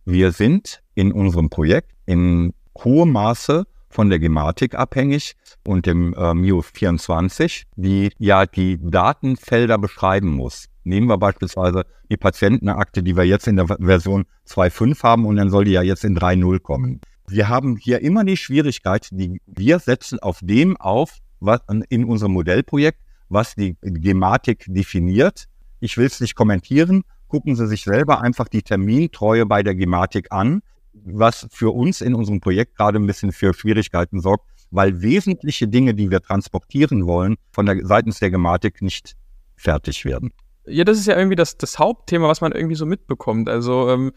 wir 0.04 0.32
sind 0.32 0.82
in 0.94 1.12
unserem 1.12 1.48
Projekt 1.48 1.92
in 2.04 2.52
hohem 2.76 3.12
Maße 3.12 3.64
von 3.88 4.10
der 4.10 4.18
Gematik 4.18 4.74
abhängig 4.74 5.36
und 5.66 5.86
dem 5.86 6.12
äh, 6.14 6.34
MIO 6.34 6.60
24, 6.60 7.64
die 7.76 8.12
ja 8.18 8.44
die 8.44 8.78
Datenfelder 8.78 9.78
beschreiben 9.78 10.28
muss. 10.28 10.66
Nehmen 10.84 11.08
wir 11.08 11.18
beispielsweise 11.18 11.84
die 12.10 12.16
Patientenakte, 12.16 13.02
die 13.02 13.16
wir 13.16 13.24
jetzt 13.24 13.46
in 13.48 13.56
der 13.56 13.66
Version 13.66 14.26
2.5 14.46 15.02
haben 15.02 15.24
und 15.24 15.36
dann 15.36 15.50
soll 15.50 15.64
die 15.64 15.72
ja 15.72 15.82
jetzt 15.82 16.04
in 16.04 16.18
3.0 16.18 16.60
kommen 16.60 17.00
Wir 17.30 17.48
haben 17.48 17.76
hier 17.76 18.00
immer 18.00 18.24
die 18.24 18.36
Schwierigkeit, 18.36 19.08
die 19.12 19.40
wir 19.46 19.78
setzen 19.78 20.18
auf 20.18 20.40
dem 20.42 20.76
auf, 20.76 21.18
was 21.38 21.60
in 21.88 22.04
unserem 22.04 22.32
Modellprojekt, 22.32 22.98
was 23.28 23.54
die 23.54 23.76
Gematik 23.80 24.64
definiert. 24.68 25.44
Ich 25.78 25.96
will 25.96 26.06
es 26.06 26.20
nicht 26.20 26.34
kommentieren. 26.34 27.04
Gucken 27.28 27.54
Sie 27.54 27.68
sich 27.68 27.84
selber 27.84 28.20
einfach 28.20 28.48
die 28.48 28.62
Termintreue 28.62 29.46
bei 29.46 29.62
der 29.62 29.76
Gematik 29.76 30.26
an, 30.30 30.62
was 30.92 31.46
für 31.52 31.70
uns 31.72 32.00
in 32.00 32.14
unserem 32.14 32.40
Projekt 32.40 32.76
gerade 32.76 32.98
ein 32.98 33.06
bisschen 33.06 33.30
für 33.30 33.54
Schwierigkeiten 33.54 34.20
sorgt, 34.20 34.50
weil 34.72 35.00
wesentliche 35.00 35.68
Dinge, 35.68 35.94
die 35.94 36.10
wir 36.10 36.20
transportieren 36.20 37.06
wollen, 37.06 37.36
von 37.52 37.66
der 37.66 37.86
seitens 37.86 38.18
der 38.18 38.32
Gematik 38.32 38.82
nicht 38.82 39.14
fertig 39.56 40.04
werden. 40.04 40.32
Ja, 40.66 40.84
das 40.84 40.98
ist 40.98 41.06
ja 41.06 41.16
irgendwie 41.16 41.36
das, 41.36 41.56
das 41.56 41.78
Hauptthema, 41.78 42.28
was 42.28 42.40
man 42.40 42.52
irgendwie 42.52 42.74
so 42.74 42.86
mitbekommt. 42.86 43.48
Also 43.48 43.88
ähm, 43.88 44.12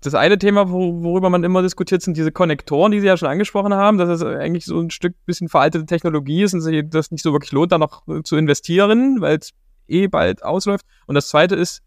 das 0.00 0.14
eine 0.14 0.38
Thema, 0.38 0.70
wo, 0.70 1.02
worüber 1.02 1.30
man 1.30 1.44
immer 1.44 1.62
diskutiert, 1.62 2.02
sind 2.02 2.16
diese 2.16 2.32
Konnektoren, 2.32 2.92
die 2.92 3.00
Sie 3.00 3.06
ja 3.06 3.16
schon 3.16 3.28
angesprochen 3.28 3.74
haben, 3.74 3.98
dass 3.98 4.08
es 4.08 4.22
eigentlich 4.22 4.64
so 4.64 4.78
ein 4.78 4.90
Stück 4.90 5.14
bisschen 5.24 5.48
veraltete 5.48 5.86
Technologie 5.86 6.42
ist 6.42 6.54
und 6.54 6.60
sich 6.60 6.84
das 6.88 7.10
nicht 7.10 7.22
so 7.22 7.32
wirklich 7.32 7.52
lohnt, 7.52 7.72
da 7.72 7.78
noch 7.78 8.02
zu 8.24 8.36
investieren, 8.36 9.20
weil 9.20 9.38
es 9.38 9.52
eh 9.88 10.08
bald 10.08 10.42
ausläuft. 10.44 10.84
Und 11.06 11.14
das 11.14 11.28
zweite 11.28 11.54
ist, 11.54 11.82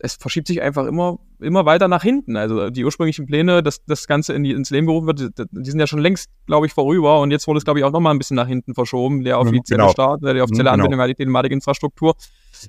es 0.00 0.14
verschiebt 0.14 0.46
sich 0.46 0.62
einfach 0.62 0.86
immer, 0.86 1.18
immer 1.40 1.66
weiter 1.66 1.88
nach 1.88 2.02
hinten. 2.02 2.36
Also 2.36 2.70
die 2.70 2.84
ursprünglichen 2.84 3.26
Pläne, 3.26 3.62
dass 3.62 3.84
das 3.84 4.06
Ganze 4.06 4.32
in 4.32 4.44
die, 4.44 4.52
ins 4.52 4.70
Leben 4.70 4.86
gerufen 4.86 5.06
wird, 5.06 5.20
die, 5.20 5.44
die 5.50 5.70
sind 5.70 5.80
ja 5.80 5.88
schon 5.88 5.98
längst, 5.98 6.30
glaube 6.46 6.66
ich, 6.66 6.72
vorüber. 6.72 7.20
Und 7.20 7.32
jetzt 7.32 7.48
wurde 7.48 7.58
es, 7.58 7.64
glaube 7.64 7.80
ich, 7.80 7.84
auch 7.84 7.90
nochmal 7.90 8.14
ein 8.14 8.18
bisschen 8.18 8.36
nach 8.36 8.46
hinten 8.46 8.74
verschoben, 8.74 9.24
der 9.24 9.40
offizielle 9.40 9.82
genau. 9.82 9.92
Start, 9.92 10.22
der 10.22 10.42
offizielle 10.42 10.70
genau. 10.70 10.84
Anwendung 10.84 11.04
der 11.04 11.16
Telematikinfrastruktur. 11.16 12.14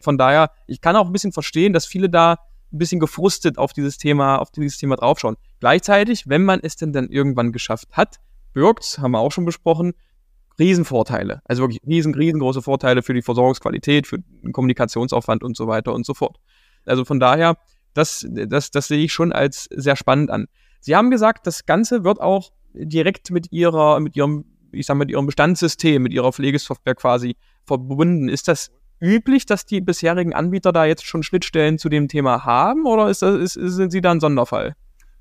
Von 0.01 0.17
daher, 0.17 0.51
ich 0.65 0.81
kann 0.81 0.95
auch 0.95 1.05
ein 1.05 1.11
bisschen 1.11 1.31
verstehen, 1.31 1.73
dass 1.73 1.85
viele 1.85 2.09
da 2.09 2.37
ein 2.71 2.77
bisschen 2.77 2.99
gefrustet 2.99 3.57
auf 3.57 3.73
dieses 3.73 3.97
Thema, 3.97 4.37
auf 4.37 4.51
dieses 4.51 4.77
Thema 4.77 4.95
draufschauen. 4.95 5.37
Gleichzeitig, 5.59 6.27
wenn 6.27 6.43
man 6.43 6.59
es 6.61 6.75
denn 6.75 6.93
dann 6.93 7.09
irgendwann 7.09 7.51
geschafft 7.51 7.89
hat, 7.93 8.17
birgt, 8.53 8.99
haben 8.99 9.11
wir 9.11 9.19
auch 9.19 9.31
schon 9.31 9.45
besprochen, 9.45 9.93
Riesenvorteile. 10.59 11.41
Also 11.45 11.63
wirklich 11.63 11.81
riesen, 11.87 12.13
riesengroße 12.13 12.61
Vorteile 12.61 13.01
für 13.01 13.13
die 13.13 13.21
Versorgungsqualität, 13.21 14.07
für 14.07 14.19
den 14.19 14.51
Kommunikationsaufwand 14.51 15.43
und 15.43 15.55
so 15.55 15.67
weiter 15.67 15.93
und 15.93 16.05
so 16.05 16.13
fort. 16.13 16.37
Also 16.85 17.05
von 17.05 17.19
daher, 17.19 17.57
das, 17.93 18.27
das, 18.29 18.71
das 18.71 18.87
sehe 18.87 19.03
ich 19.03 19.13
schon 19.13 19.31
als 19.31 19.69
sehr 19.71 19.95
spannend 19.95 20.29
an. 20.29 20.47
Sie 20.81 20.95
haben 20.95 21.09
gesagt, 21.09 21.47
das 21.47 21.65
Ganze 21.65 22.03
wird 22.03 22.19
auch 22.21 22.51
direkt 22.73 23.31
mit 23.31 23.51
ihrer, 23.51 23.99
mit 23.99 24.15
ihrem, 24.15 24.45
ich 24.71 24.85
sag 24.85 24.95
mal, 24.95 25.05
mit 25.05 25.11
ihrem 25.11 25.25
Bestandssystem, 25.25 26.01
mit 26.01 26.13
ihrer 26.13 26.31
Pflegesoftware 26.31 26.95
quasi 26.95 27.35
verbunden. 27.65 28.29
Ist 28.29 28.47
das 28.47 28.71
üblich, 29.01 29.45
dass 29.45 29.65
die 29.65 29.81
bisherigen 29.81 30.33
Anbieter 30.33 30.71
da 30.71 30.85
jetzt 30.85 31.05
schon 31.05 31.23
Schnittstellen 31.23 31.77
zu 31.77 31.89
dem 31.89 32.07
Thema 32.07 32.45
haben 32.45 32.85
oder 32.85 33.09
ist 33.09 33.21
das, 33.21 33.55
ist, 33.55 33.75
sind 33.75 33.91
sie 33.91 34.01
da 34.01 34.11
ein 34.11 34.19
Sonderfall? 34.19 34.75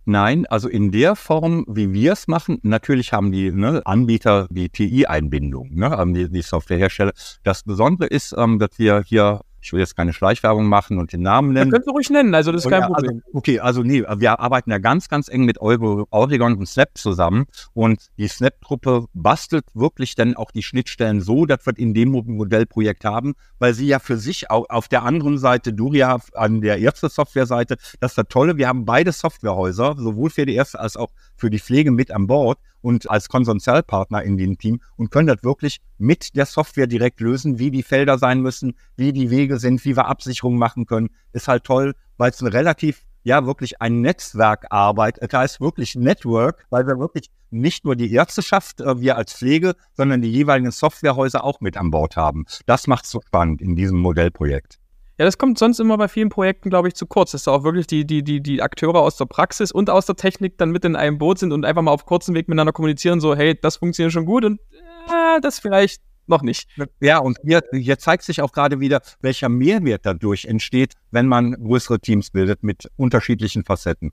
Nein, 0.05 0.47
also 0.47 0.71
in 0.71 0.91
der 0.91 1.17
Form, 1.17 1.67
wie 1.69 1.93
wir 1.93 2.15
es 2.15 2.29
machen, 2.29 2.61
natürlich 2.63 3.13
haben 3.13 3.31
die 3.31 3.53
ne, 3.53 3.83
Anbieter 3.85 4.49
die 4.51 4.71
TI-Einbindung, 4.71 5.75
ne, 5.75 6.03
die, 6.15 6.31
die 6.31 6.41
Softwarehersteller. 6.41 7.13
Das 7.43 7.63
Besondere 7.63 8.09
ist, 8.09 8.35
ähm, 8.39 8.59
dass 8.59 8.71
wir 8.79 9.03
hier 9.07 9.43
ich 9.69 9.73
will 9.75 9.81
jetzt 9.81 9.97
keine 9.97 10.15
Schleichwerbung 10.15 10.65
machen 10.65 10.99
und 10.99 11.13
den 11.13 11.21
Namen 11.21 11.53
nennen. 11.53 11.71
Das 11.71 11.81
könnt 11.81 11.89
ihr 11.89 11.93
ruhig 11.93 12.09
nennen, 12.09 12.35
also 12.35 12.53
das 12.53 12.65
ist 12.65 12.71
kein 12.71 12.81
ja, 12.81 12.87
also, 12.87 12.95
Problem. 12.95 13.23
Also, 13.27 13.37
okay, 13.37 13.61
also 13.61 13.83
nee, 13.83 14.03
wir 14.17 14.41
arbeiten 14.41 14.71
ja 14.71 14.79
ganz, 14.79 15.11
ganz 15.11 15.29
eng 15.29 15.45
mit 15.45 15.61
Oregon 15.61 16.57
und 16.57 16.67
Snap 16.67 16.97
zusammen 16.97 17.45
und 17.75 18.09
die 18.17 18.29
Snap-Truppe 18.29 19.05
bastelt 19.13 19.67
wirklich 19.75 20.15
dann 20.15 20.37
auch 20.37 20.53
die 20.53 20.63
Schnittstellen 20.63 21.21
so, 21.21 21.45
dass 21.45 21.67
wir 21.67 21.77
in 21.77 21.93
dem 21.93 22.13
Modellprojekt 22.13 23.05
haben, 23.05 23.35
weil 23.59 23.75
sie 23.75 23.87
ja 23.87 23.99
für 23.99 24.17
sich 24.17 24.51
auch 24.51 24.71
auf 24.71 24.89
der 24.89 25.03
anderen 25.03 25.37
Seite, 25.37 25.75
Duria 25.75 26.19
an 26.33 26.63
der 26.63 26.81
ersten 26.81 27.11
Softwareseite, 27.11 27.77
das 28.01 28.13
ist 28.13 28.19
das 28.19 28.27
Tolle, 28.31 28.57
wir 28.57 28.69
haben 28.69 28.87
beide 28.87 29.13
Softwarehäuser, 29.13 29.97
sowohl 29.99 30.31
für 30.31 30.47
die 30.47 30.55
erste 30.55 30.81
als 30.81 30.97
auch 30.97 31.11
für 31.37 31.51
die 31.51 31.59
Pflege 31.59 31.91
mit 31.91 32.11
an 32.11 32.27
Bord 32.27 32.59
und 32.81 33.11
als 33.11 33.29
Konsortialpartner 33.29 34.23
in 34.23 34.37
dem 34.37 34.59
Team 34.59 34.81
und 34.97 35.11
können 35.11 35.29
das 35.29 35.43
wirklich 35.43 35.81
mit 35.99 36.37
der 36.37 36.47
Software 36.47 36.87
direkt 36.87 37.21
lösen, 37.21 37.59
wie 37.59 37.71
die 37.71 37.83
Felder 37.83 38.19
sein 38.19 38.41
müssen, 38.41 38.75
wie 38.97 39.13
die 39.13 39.31
Wege 39.31 39.59
sind, 39.59 39.85
wie 39.85 39.97
wir 39.97 40.07
Absicherungen 40.07 40.59
machen 40.59 40.87
können. 40.87 41.11
Ist 41.33 41.49
halt 41.49 41.65
toll, 41.65 41.95
weil 42.17 42.31
es 42.31 42.41
ein 42.41 42.49
relativ 42.49 43.05
ja 43.25 43.47
wirklich 43.47 43.81
ein 43.81 44.01
Netzwerkarbeit. 44.01 45.19
Es 45.19 45.33
heißt 45.33 45.61
wirklich 45.61 45.95
Network, 45.95 46.67
weil 46.71 46.87
wir 46.87 46.99
wirklich 46.99 47.31
nicht 47.51 47.85
nur 47.85 47.97
die 47.97 48.13
Ärzteschaft, 48.13 48.81
äh, 48.81 49.01
wir 49.01 49.17
als 49.17 49.35
Pflege, 49.35 49.75
sondern 49.93 50.23
die 50.23 50.33
jeweiligen 50.33 50.71
Softwarehäuser 50.71 51.45
auch 51.45 51.61
mit 51.61 51.77
an 51.77 51.91
Bord 51.91 52.17
haben. 52.17 52.47
Das 52.67 52.87
macht 52.87 53.05
es 53.05 53.11
so 53.11 53.21
spannend 53.21 53.61
in 53.61 53.77
diesem 53.77 53.99
Modellprojekt. 53.99 54.79
Ja, 55.19 55.25
das 55.25 55.37
kommt 55.37 55.59
sonst 55.59 55.81
immer 55.81 55.99
bei 55.99 56.07
vielen 56.07 56.29
Projekten, 56.29 56.71
glaube 56.71 56.87
ich, 56.87 56.95
zu 56.95 57.05
kurz, 57.05 57.33
dass 57.33 57.43
da 57.43 57.51
auch 57.51 57.65
wirklich 57.65 57.89
die, 57.89 58.07
die, 58.07 58.23
die, 58.23 58.41
die 58.41 58.63
Akteure 58.63 59.01
aus 59.01 59.17
der 59.17 59.27
Praxis 59.27 59.73
und 59.73 59.91
aus 59.91 60.07
der 60.07 60.15
Technik 60.15 60.57
dann 60.59 60.71
mit 60.71 60.85
in 60.85 60.95
einem 60.95 61.19
Boot 61.19 61.41
sind 61.41 61.53
und 61.53 61.65
einfach 61.65 61.83
mal 61.83 61.91
auf 61.91 62.07
kurzem 62.07 62.37
Weg 62.37 62.47
miteinander 62.47 62.73
kommunizieren, 62.73 63.21
so, 63.21 63.35
hey, 63.35 63.59
das 63.61 63.77
funktioniert 63.77 64.13
schon 64.13 64.27
gut 64.27 64.45
und 64.45 64.61
äh, 65.09 65.41
das 65.43 65.59
vielleicht 65.59 66.03
noch 66.29 66.43
nicht. 66.43 66.69
Ja, 67.01 67.19
und 67.19 67.37
hier, 67.43 67.63
hier 67.73 67.99
zeigt 67.99 68.23
sich 68.23 68.43
auch 68.43 68.53
gerade 68.53 68.79
wieder, 68.79 69.01
welcher 69.21 69.49
Mehrwert 69.49 70.03
dadurch 70.05 70.45
entsteht, 70.45 70.93
wenn 71.11 71.27
man 71.27 71.53
größere 71.53 71.99
Teams 71.99 72.31
bildet 72.31 72.63
mit 72.63 72.89
unterschiedlichen 72.97 73.65
Facetten. 73.65 74.13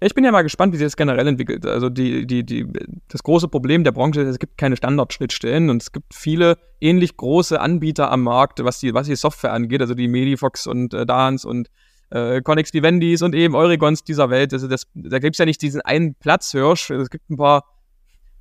Ja, 0.00 0.06
ich 0.06 0.14
bin 0.14 0.24
ja 0.24 0.32
mal 0.32 0.42
gespannt, 0.42 0.72
wie 0.72 0.78
sich 0.78 0.86
das 0.86 0.96
generell 0.96 1.26
entwickelt. 1.26 1.66
Also 1.66 1.88
die, 1.88 2.26
die, 2.26 2.44
die, 2.44 2.66
das 3.08 3.22
große 3.22 3.48
Problem 3.48 3.84
der 3.84 3.92
Branche 3.92 4.20
ist, 4.20 4.28
es 4.28 4.38
gibt 4.38 4.58
keine 4.58 4.76
Standardschnittstellen 4.76 5.70
und 5.70 5.82
es 5.82 5.92
gibt 5.92 6.14
viele 6.14 6.58
ähnlich 6.80 7.16
große 7.16 7.60
Anbieter 7.60 8.10
am 8.10 8.22
Markt, 8.22 8.62
was 8.64 8.80
die, 8.80 8.94
was 8.94 9.06
die 9.06 9.16
Software 9.16 9.52
angeht, 9.52 9.80
also 9.80 9.94
die 9.94 10.08
Medifox 10.08 10.66
und 10.66 10.94
äh, 10.94 11.06
Dance 11.06 11.46
und 11.48 11.70
äh, 12.10 12.40
Connex 12.42 12.72
Vivendis 12.72 13.22
und 13.22 13.34
eben 13.34 13.54
Eurigons 13.54 14.04
dieser 14.04 14.30
Welt. 14.30 14.52
Also 14.52 14.68
das, 14.68 14.86
da 14.94 15.18
gibt 15.18 15.34
es 15.34 15.38
ja 15.38 15.44
nicht 15.44 15.62
diesen 15.62 15.80
einen 15.80 16.14
Platzhirsch. 16.14 16.90
Es 16.90 17.10
gibt 17.10 17.30
ein 17.30 17.36
paar, 17.36 17.64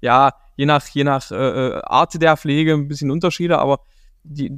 ja, 0.01 0.33
je 0.55 0.65
nach, 0.65 0.87
je 0.87 1.03
nach 1.03 1.31
äh, 1.31 1.35
äh, 1.35 1.81
Art 1.83 2.21
der 2.21 2.37
Pflege 2.37 2.73
ein 2.73 2.87
bisschen 2.87 3.11
Unterschiede, 3.11 3.59
aber 3.59 3.79
die, 4.23 4.57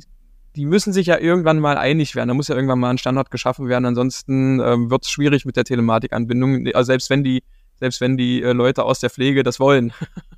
die 0.58 0.66
müssen 0.66 0.92
sich 0.92 1.06
ja 1.06 1.20
irgendwann 1.20 1.60
mal 1.60 1.78
einig 1.78 2.16
werden. 2.16 2.30
Da 2.30 2.34
muss 2.34 2.48
ja 2.48 2.56
irgendwann 2.56 2.80
mal 2.80 2.90
ein 2.90 2.98
Standard 2.98 3.30
geschaffen 3.30 3.70
werden. 3.70 3.86
Ansonsten 3.86 4.60
ähm, 4.60 4.90
wird 4.90 5.04
es 5.04 5.12
schwierig 5.12 5.46
mit 5.46 5.56
der 5.56 5.64
Telematikanbindung, 5.64 6.68
also 6.74 6.88
selbst 6.88 7.12
wenn 7.12 7.24
die, 7.24 7.44
selbst 7.76 8.02
wenn 8.02 8.18
die 8.18 8.42
äh, 8.42 8.54
Leute 8.54 8.84
aus 8.84 9.00
der 9.00 9.12
Pflege 9.12 9.44
das 9.44 9.60
wollen. 9.60 9.94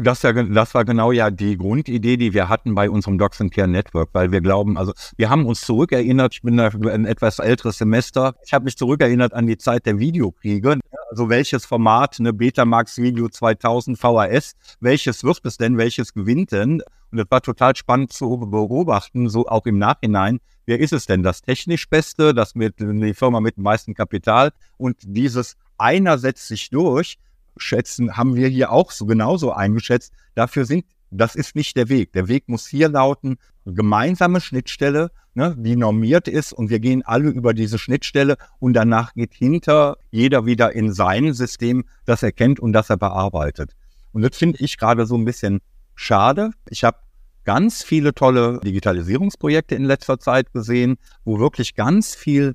Das, 0.00 0.22
ja, 0.22 0.32
das 0.32 0.74
war 0.74 0.84
genau 0.84 1.10
ja 1.10 1.28
die 1.28 1.58
Grundidee, 1.58 2.16
die 2.16 2.32
wir 2.32 2.48
hatten 2.48 2.76
bei 2.76 2.88
unserem 2.88 3.18
Docs 3.18 3.40
and 3.40 3.52
Care 3.52 3.66
Network, 3.66 4.10
weil 4.12 4.30
wir 4.30 4.40
glauben, 4.40 4.78
also 4.78 4.92
wir 5.16 5.28
haben 5.28 5.44
uns 5.44 5.62
zurückerinnert, 5.62 6.34
ich 6.34 6.42
bin 6.42 6.60
ein 6.60 7.04
etwas 7.04 7.40
älteres 7.40 7.78
Semester, 7.78 8.36
ich 8.44 8.54
habe 8.54 8.66
mich 8.66 8.76
zurückerinnert 8.76 9.34
an 9.34 9.48
die 9.48 9.58
Zeit 9.58 9.86
der 9.86 9.98
Videokriege, 9.98 10.78
also 11.10 11.28
welches 11.28 11.66
Format, 11.66 12.20
eine 12.20 12.32
Betamax 12.32 12.98
Video 12.98 13.28
2000 13.28 13.98
VHS, 13.98 14.52
welches 14.78 15.24
wird 15.24 15.40
es 15.42 15.56
denn, 15.56 15.78
welches 15.78 16.14
gewinnt 16.14 16.52
denn? 16.52 16.80
Und 17.10 17.18
das 17.18 17.26
war 17.28 17.42
total 17.42 17.74
spannend 17.74 18.12
zu 18.12 18.36
beobachten, 18.36 19.28
so 19.28 19.48
auch 19.48 19.66
im 19.66 19.78
Nachhinein. 19.78 20.38
Wer 20.64 20.78
ist 20.78 20.92
es 20.92 21.06
denn? 21.06 21.24
Das 21.24 21.42
technisch 21.42 21.88
Beste, 21.88 22.34
das 22.34 22.54
mit 22.54 22.78
die 22.78 23.14
Firma 23.14 23.40
mit 23.40 23.56
dem 23.56 23.64
meisten 23.64 23.94
Kapital 23.94 24.52
und 24.76 24.96
dieses 25.02 25.56
einer 25.76 26.18
setzt 26.18 26.46
sich 26.46 26.70
durch 26.70 27.18
schätzen, 27.58 28.16
haben 28.16 28.34
wir 28.34 28.48
hier 28.48 28.72
auch 28.72 28.90
so 28.90 29.06
genauso 29.06 29.52
eingeschätzt. 29.52 30.12
Dafür 30.34 30.64
sind, 30.64 30.84
das 31.10 31.34
ist 31.34 31.56
nicht 31.56 31.76
der 31.76 31.88
Weg. 31.88 32.12
Der 32.12 32.28
Weg 32.28 32.48
muss 32.48 32.66
hier 32.66 32.88
lauten, 32.88 33.38
gemeinsame 33.64 34.40
Schnittstelle, 34.40 35.10
ne, 35.34 35.54
die 35.58 35.76
normiert 35.76 36.28
ist 36.28 36.52
und 36.52 36.70
wir 36.70 36.80
gehen 36.80 37.02
alle 37.04 37.30
über 37.30 37.54
diese 37.54 37.78
Schnittstelle 37.78 38.36
und 38.58 38.74
danach 38.74 39.14
geht 39.14 39.34
hinter 39.34 39.98
jeder 40.10 40.46
wieder 40.46 40.72
in 40.72 40.92
sein 40.92 41.32
System, 41.32 41.84
das 42.04 42.22
er 42.22 42.32
kennt 42.32 42.60
und 42.60 42.72
das 42.72 42.90
er 42.90 42.96
bearbeitet. 42.96 43.72
Und 44.12 44.22
das 44.22 44.36
finde 44.36 44.58
ich 44.60 44.78
gerade 44.78 45.06
so 45.06 45.16
ein 45.16 45.24
bisschen 45.24 45.60
schade. 45.94 46.50
Ich 46.68 46.84
habe 46.84 46.98
ganz 47.44 47.82
viele 47.82 48.14
tolle 48.14 48.60
Digitalisierungsprojekte 48.62 49.74
in 49.74 49.84
letzter 49.84 50.18
Zeit 50.18 50.52
gesehen, 50.52 50.96
wo 51.24 51.38
wirklich 51.38 51.74
ganz 51.74 52.14
viel 52.14 52.54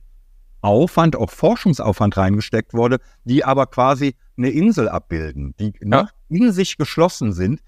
Aufwand, 0.62 1.16
auch 1.16 1.30
Forschungsaufwand 1.30 2.16
reingesteckt 2.16 2.74
wurde, 2.74 3.00
die 3.26 3.44
aber 3.44 3.68
quasi 3.68 4.16
eine 4.38 4.50
Insel 4.50 4.90
abbilden, 4.90 5.56
die 5.60 5.74
ja. 5.84 6.10
in 6.30 6.52
sich 6.52 6.78
geschlossen 6.78 7.34
sind. 7.34 7.62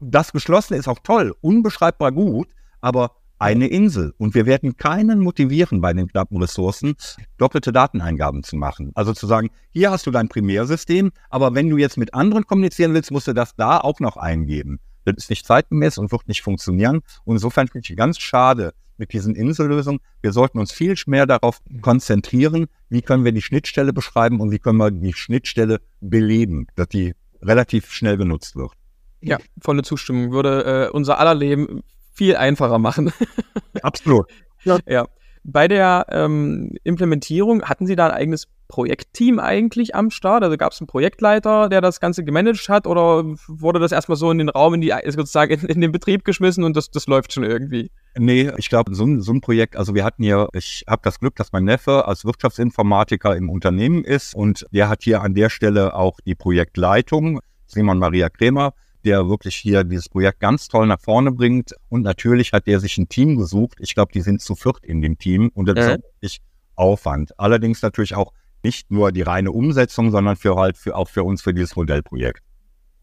Das 0.00 0.32
Geschlossene 0.32 0.78
ist 0.78 0.88
auch 0.88 0.98
toll, 1.02 1.34
unbeschreibbar 1.40 2.12
gut, 2.12 2.48
aber 2.80 3.12
eine 3.38 3.66
Insel. 3.68 4.14
Und 4.18 4.34
wir 4.34 4.46
werden 4.46 4.76
keinen 4.76 5.20
motivieren 5.20 5.80
bei 5.80 5.92
den 5.92 6.08
knappen 6.08 6.40
Ressourcen, 6.40 6.94
doppelte 7.38 7.72
Dateneingaben 7.72 8.42
zu 8.42 8.56
machen. 8.56 8.92
Also 8.94 9.12
zu 9.12 9.26
sagen, 9.26 9.50
hier 9.70 9.90
hast 9.90 10.06
du 10.06 10.10
dein 10.10 10.28
Primärsystem, 10.28 11.12
aber 11.28 11.54
wenn 11.54 11.68
du 11.68 11.76
jetzt 11.76 11.98
mit 11.98 12.14
anderen 12.14 12.46
kommunizieren 12.46 12.94
willst, 12.94 13.10
musst 13.10 13.26
du 13.26 13.32
das 13.32 13.54
da 13.56 13.78
auch 13.78 14.00
noch 14.00 14.16
eingeben. 14.16 14.80
Das 15.04 15.16
ist 15.16 15.30
nicht 15.30 15.46
zeitgemäß 15.46 15.98
und 15.98 16.10
wird 16.12 16.28
nicht 16.28 16.42
funktionieren. 16.42 17.00
Und 17.24 17.36
insofern 17.36 17.68
finde 17.68 17.86
ich 17.88 17.96
ganz 17.96 18.18
schade, 18.18 18.74
mit 18.98 19.12
diesen 19.12 19.34
Insellösungen. 19.34 20.00
Wir 20.22 20.32
sollten 20.32 20.58
uns 20.58 20.72
viel 20.72 20.94
mehr 21.06 21.26
darauf 21.26 21.60
konzentrieren, 21.82 22.66
wie 22.88 23.02
können 23.02 23.24
wir 23.24 23.32
die 23.32 23.42
Schnittstelle 23.42 23.92
beschreiben 23.92 24.40
und 24.40 24.50
wie 24.50 24.58
können 24.58 24.78
wir 24.78 24.90
die 24.90 25.12
Schnittstelle 25.12 25.80
beleben, 26.00 26.66
dass 26.74 26.88
die 26.88 27.14
relativ 27.42 27.92
schnell 27.92 28.16
genutzt 28.16 28.56
wird. 28.56 28.72
Ja, 29.20 29.38
volle 29.60 29.82
Zustimmung. 29.82 30.32
Würde 30.32 30.88
äh, 30.88 30.90
unser 30.90 31.18
aller 31.18 31.34
Leben 31.34 31.82
viel 32.12 32.36
einfacher 32.36 32.78
machen. 32.78 33.12
Absolut. 33.82 34.26
Ja. 34.64 34.78
ja. 34.86 35.06
Bei 35.44 35.68
der 35.68 36.06
ähm, 36.10 36.72
Implementierung 36.82 37.62
hatten 37.62 37.86
Sie 37.86 37.94
da 37.94 38.06
ein 38.06 38.12
eigenes 38.12 38.48
Projektteam 38.68 39.38
eigentlich 39.38 39.94
am 39.94 40.10
Start? 40.10 40.42
Also 40.42 40.56
gab 40.56 40.72
es 40.72 40.80
einen 40.80 40.88
Projektleiter, 40.88 41.68
der 41.68 41.80
das 41.80 42.00
Ganze 42.00 42.24
gemanagt 42.24 42.68
hat 42.68 42.86
oder 42.86 43.24
wurde 43.46 43.78
das 43.78 43.92
erstmal 43.92 44.16
so 44.16 44.30
in 44.30 44.38
den 44.38 44.48
Raum, 44.48 44.74
in 44.74 44.80
die, 44.80 44.92
sozusagen 45.06 45.52
in, 45.52 45.68
in 45.68 45.80
den 45.80 45.92
Betrieb 45.92 46.24
geschmissen 46.24 46.64
und 46.64 46.76
das, 46.76 46.90
das 46.90 47.06
läuft 47.06 47.32
schon 47.32 47.44
irgendwie? 47.44 47.92
Nee, 48.18 48.50
ich 48.56 48.68
glaube, 48.68 48.94
so, 48.94 49.04
ein 49.04 49.20
so 49.20 49.32
ein 49.32 49.40
Projekt, 49.40 49.76
also 49.76 49.94
wir 49.94 50.04
hatten 50.04 50.22
hier, 50.22 50.48
ich 50.54 50.84
habe 50.88 51.02
das 51.04 51.20
Glück, 51.20 51.36
dass 51.36 51.52
mein 51.52 51.64
Neffe 51.64 52.06
als 52.06 52.24
Wirtschaftsinformatiker 52.24 53.36
im 53.36 53.50
Unternehmen 53.50 54.04
ist 54.04 54.34
und 54.34 54.66
der 54.70 54.88
hat 54.88 55.02
hier 55.02 55.22
an 55.22 55.34
der 55.34 55.50
Stelle 55.50 55.94
auch 55.94 56.18
die 56.24 56.34
Projektleitung, 56.34 57.40
Simon 57.66 57.98
Maria 57.98 58.30
Kremer, 58.30 58.72
der 59.04 59.28
wirklich 59.28 59.56
hier 59.56 59.84
dieses 59.84 60.08
Projekt 60.08 60.40
ganz 60.40 60.68
toll 60.68 60.86
nach 60.86 61.00
vorne 61.00 61.30
bringt. 61.30 61.74
Und 61.88 62.02
natürlich 62.02 62.52
hat 62.52 62.66
der 62.66 62.80
sich 62.80 62.98
ein 62.98 63.08
Team 63.08 63.36
gesucht. 63.36 63.78
Ich 63.80 63.94
glaube, 63.94 64.12
die 64.12 64.20
sind 64.20 64.40
zu 64.40 64.56
viert 64.56 64.78
in 64.82 65.00
dem 65.00 65.16
Team 65.16 65.50
und 65.54 65.66
das 65.68 65.76
ja. 65.76 65.92
ist 65.92 66.02
wirklich 66.02 66.40
Aufwand. 66.74 67.38
Allerdings 67.38 67.82
natürlich 67.82 68.14
auch 68.14 68.32
nicht 68.62 68.90
nur 68.90 69.12
die 69.12 69.22
reine 69.22 69.52
Umsetzung, 69.52 70.10
sondern 70.10 70.36
für 70.36 70.56
halt 70.56 70.76
für, 70.76 70.96
auch 70.96 71.08
für 71.08 71.22
uns 71.22 71.42
für 71.42 71.54
dieses 71.54 71.76
Modellprojekt. 71.76 72.42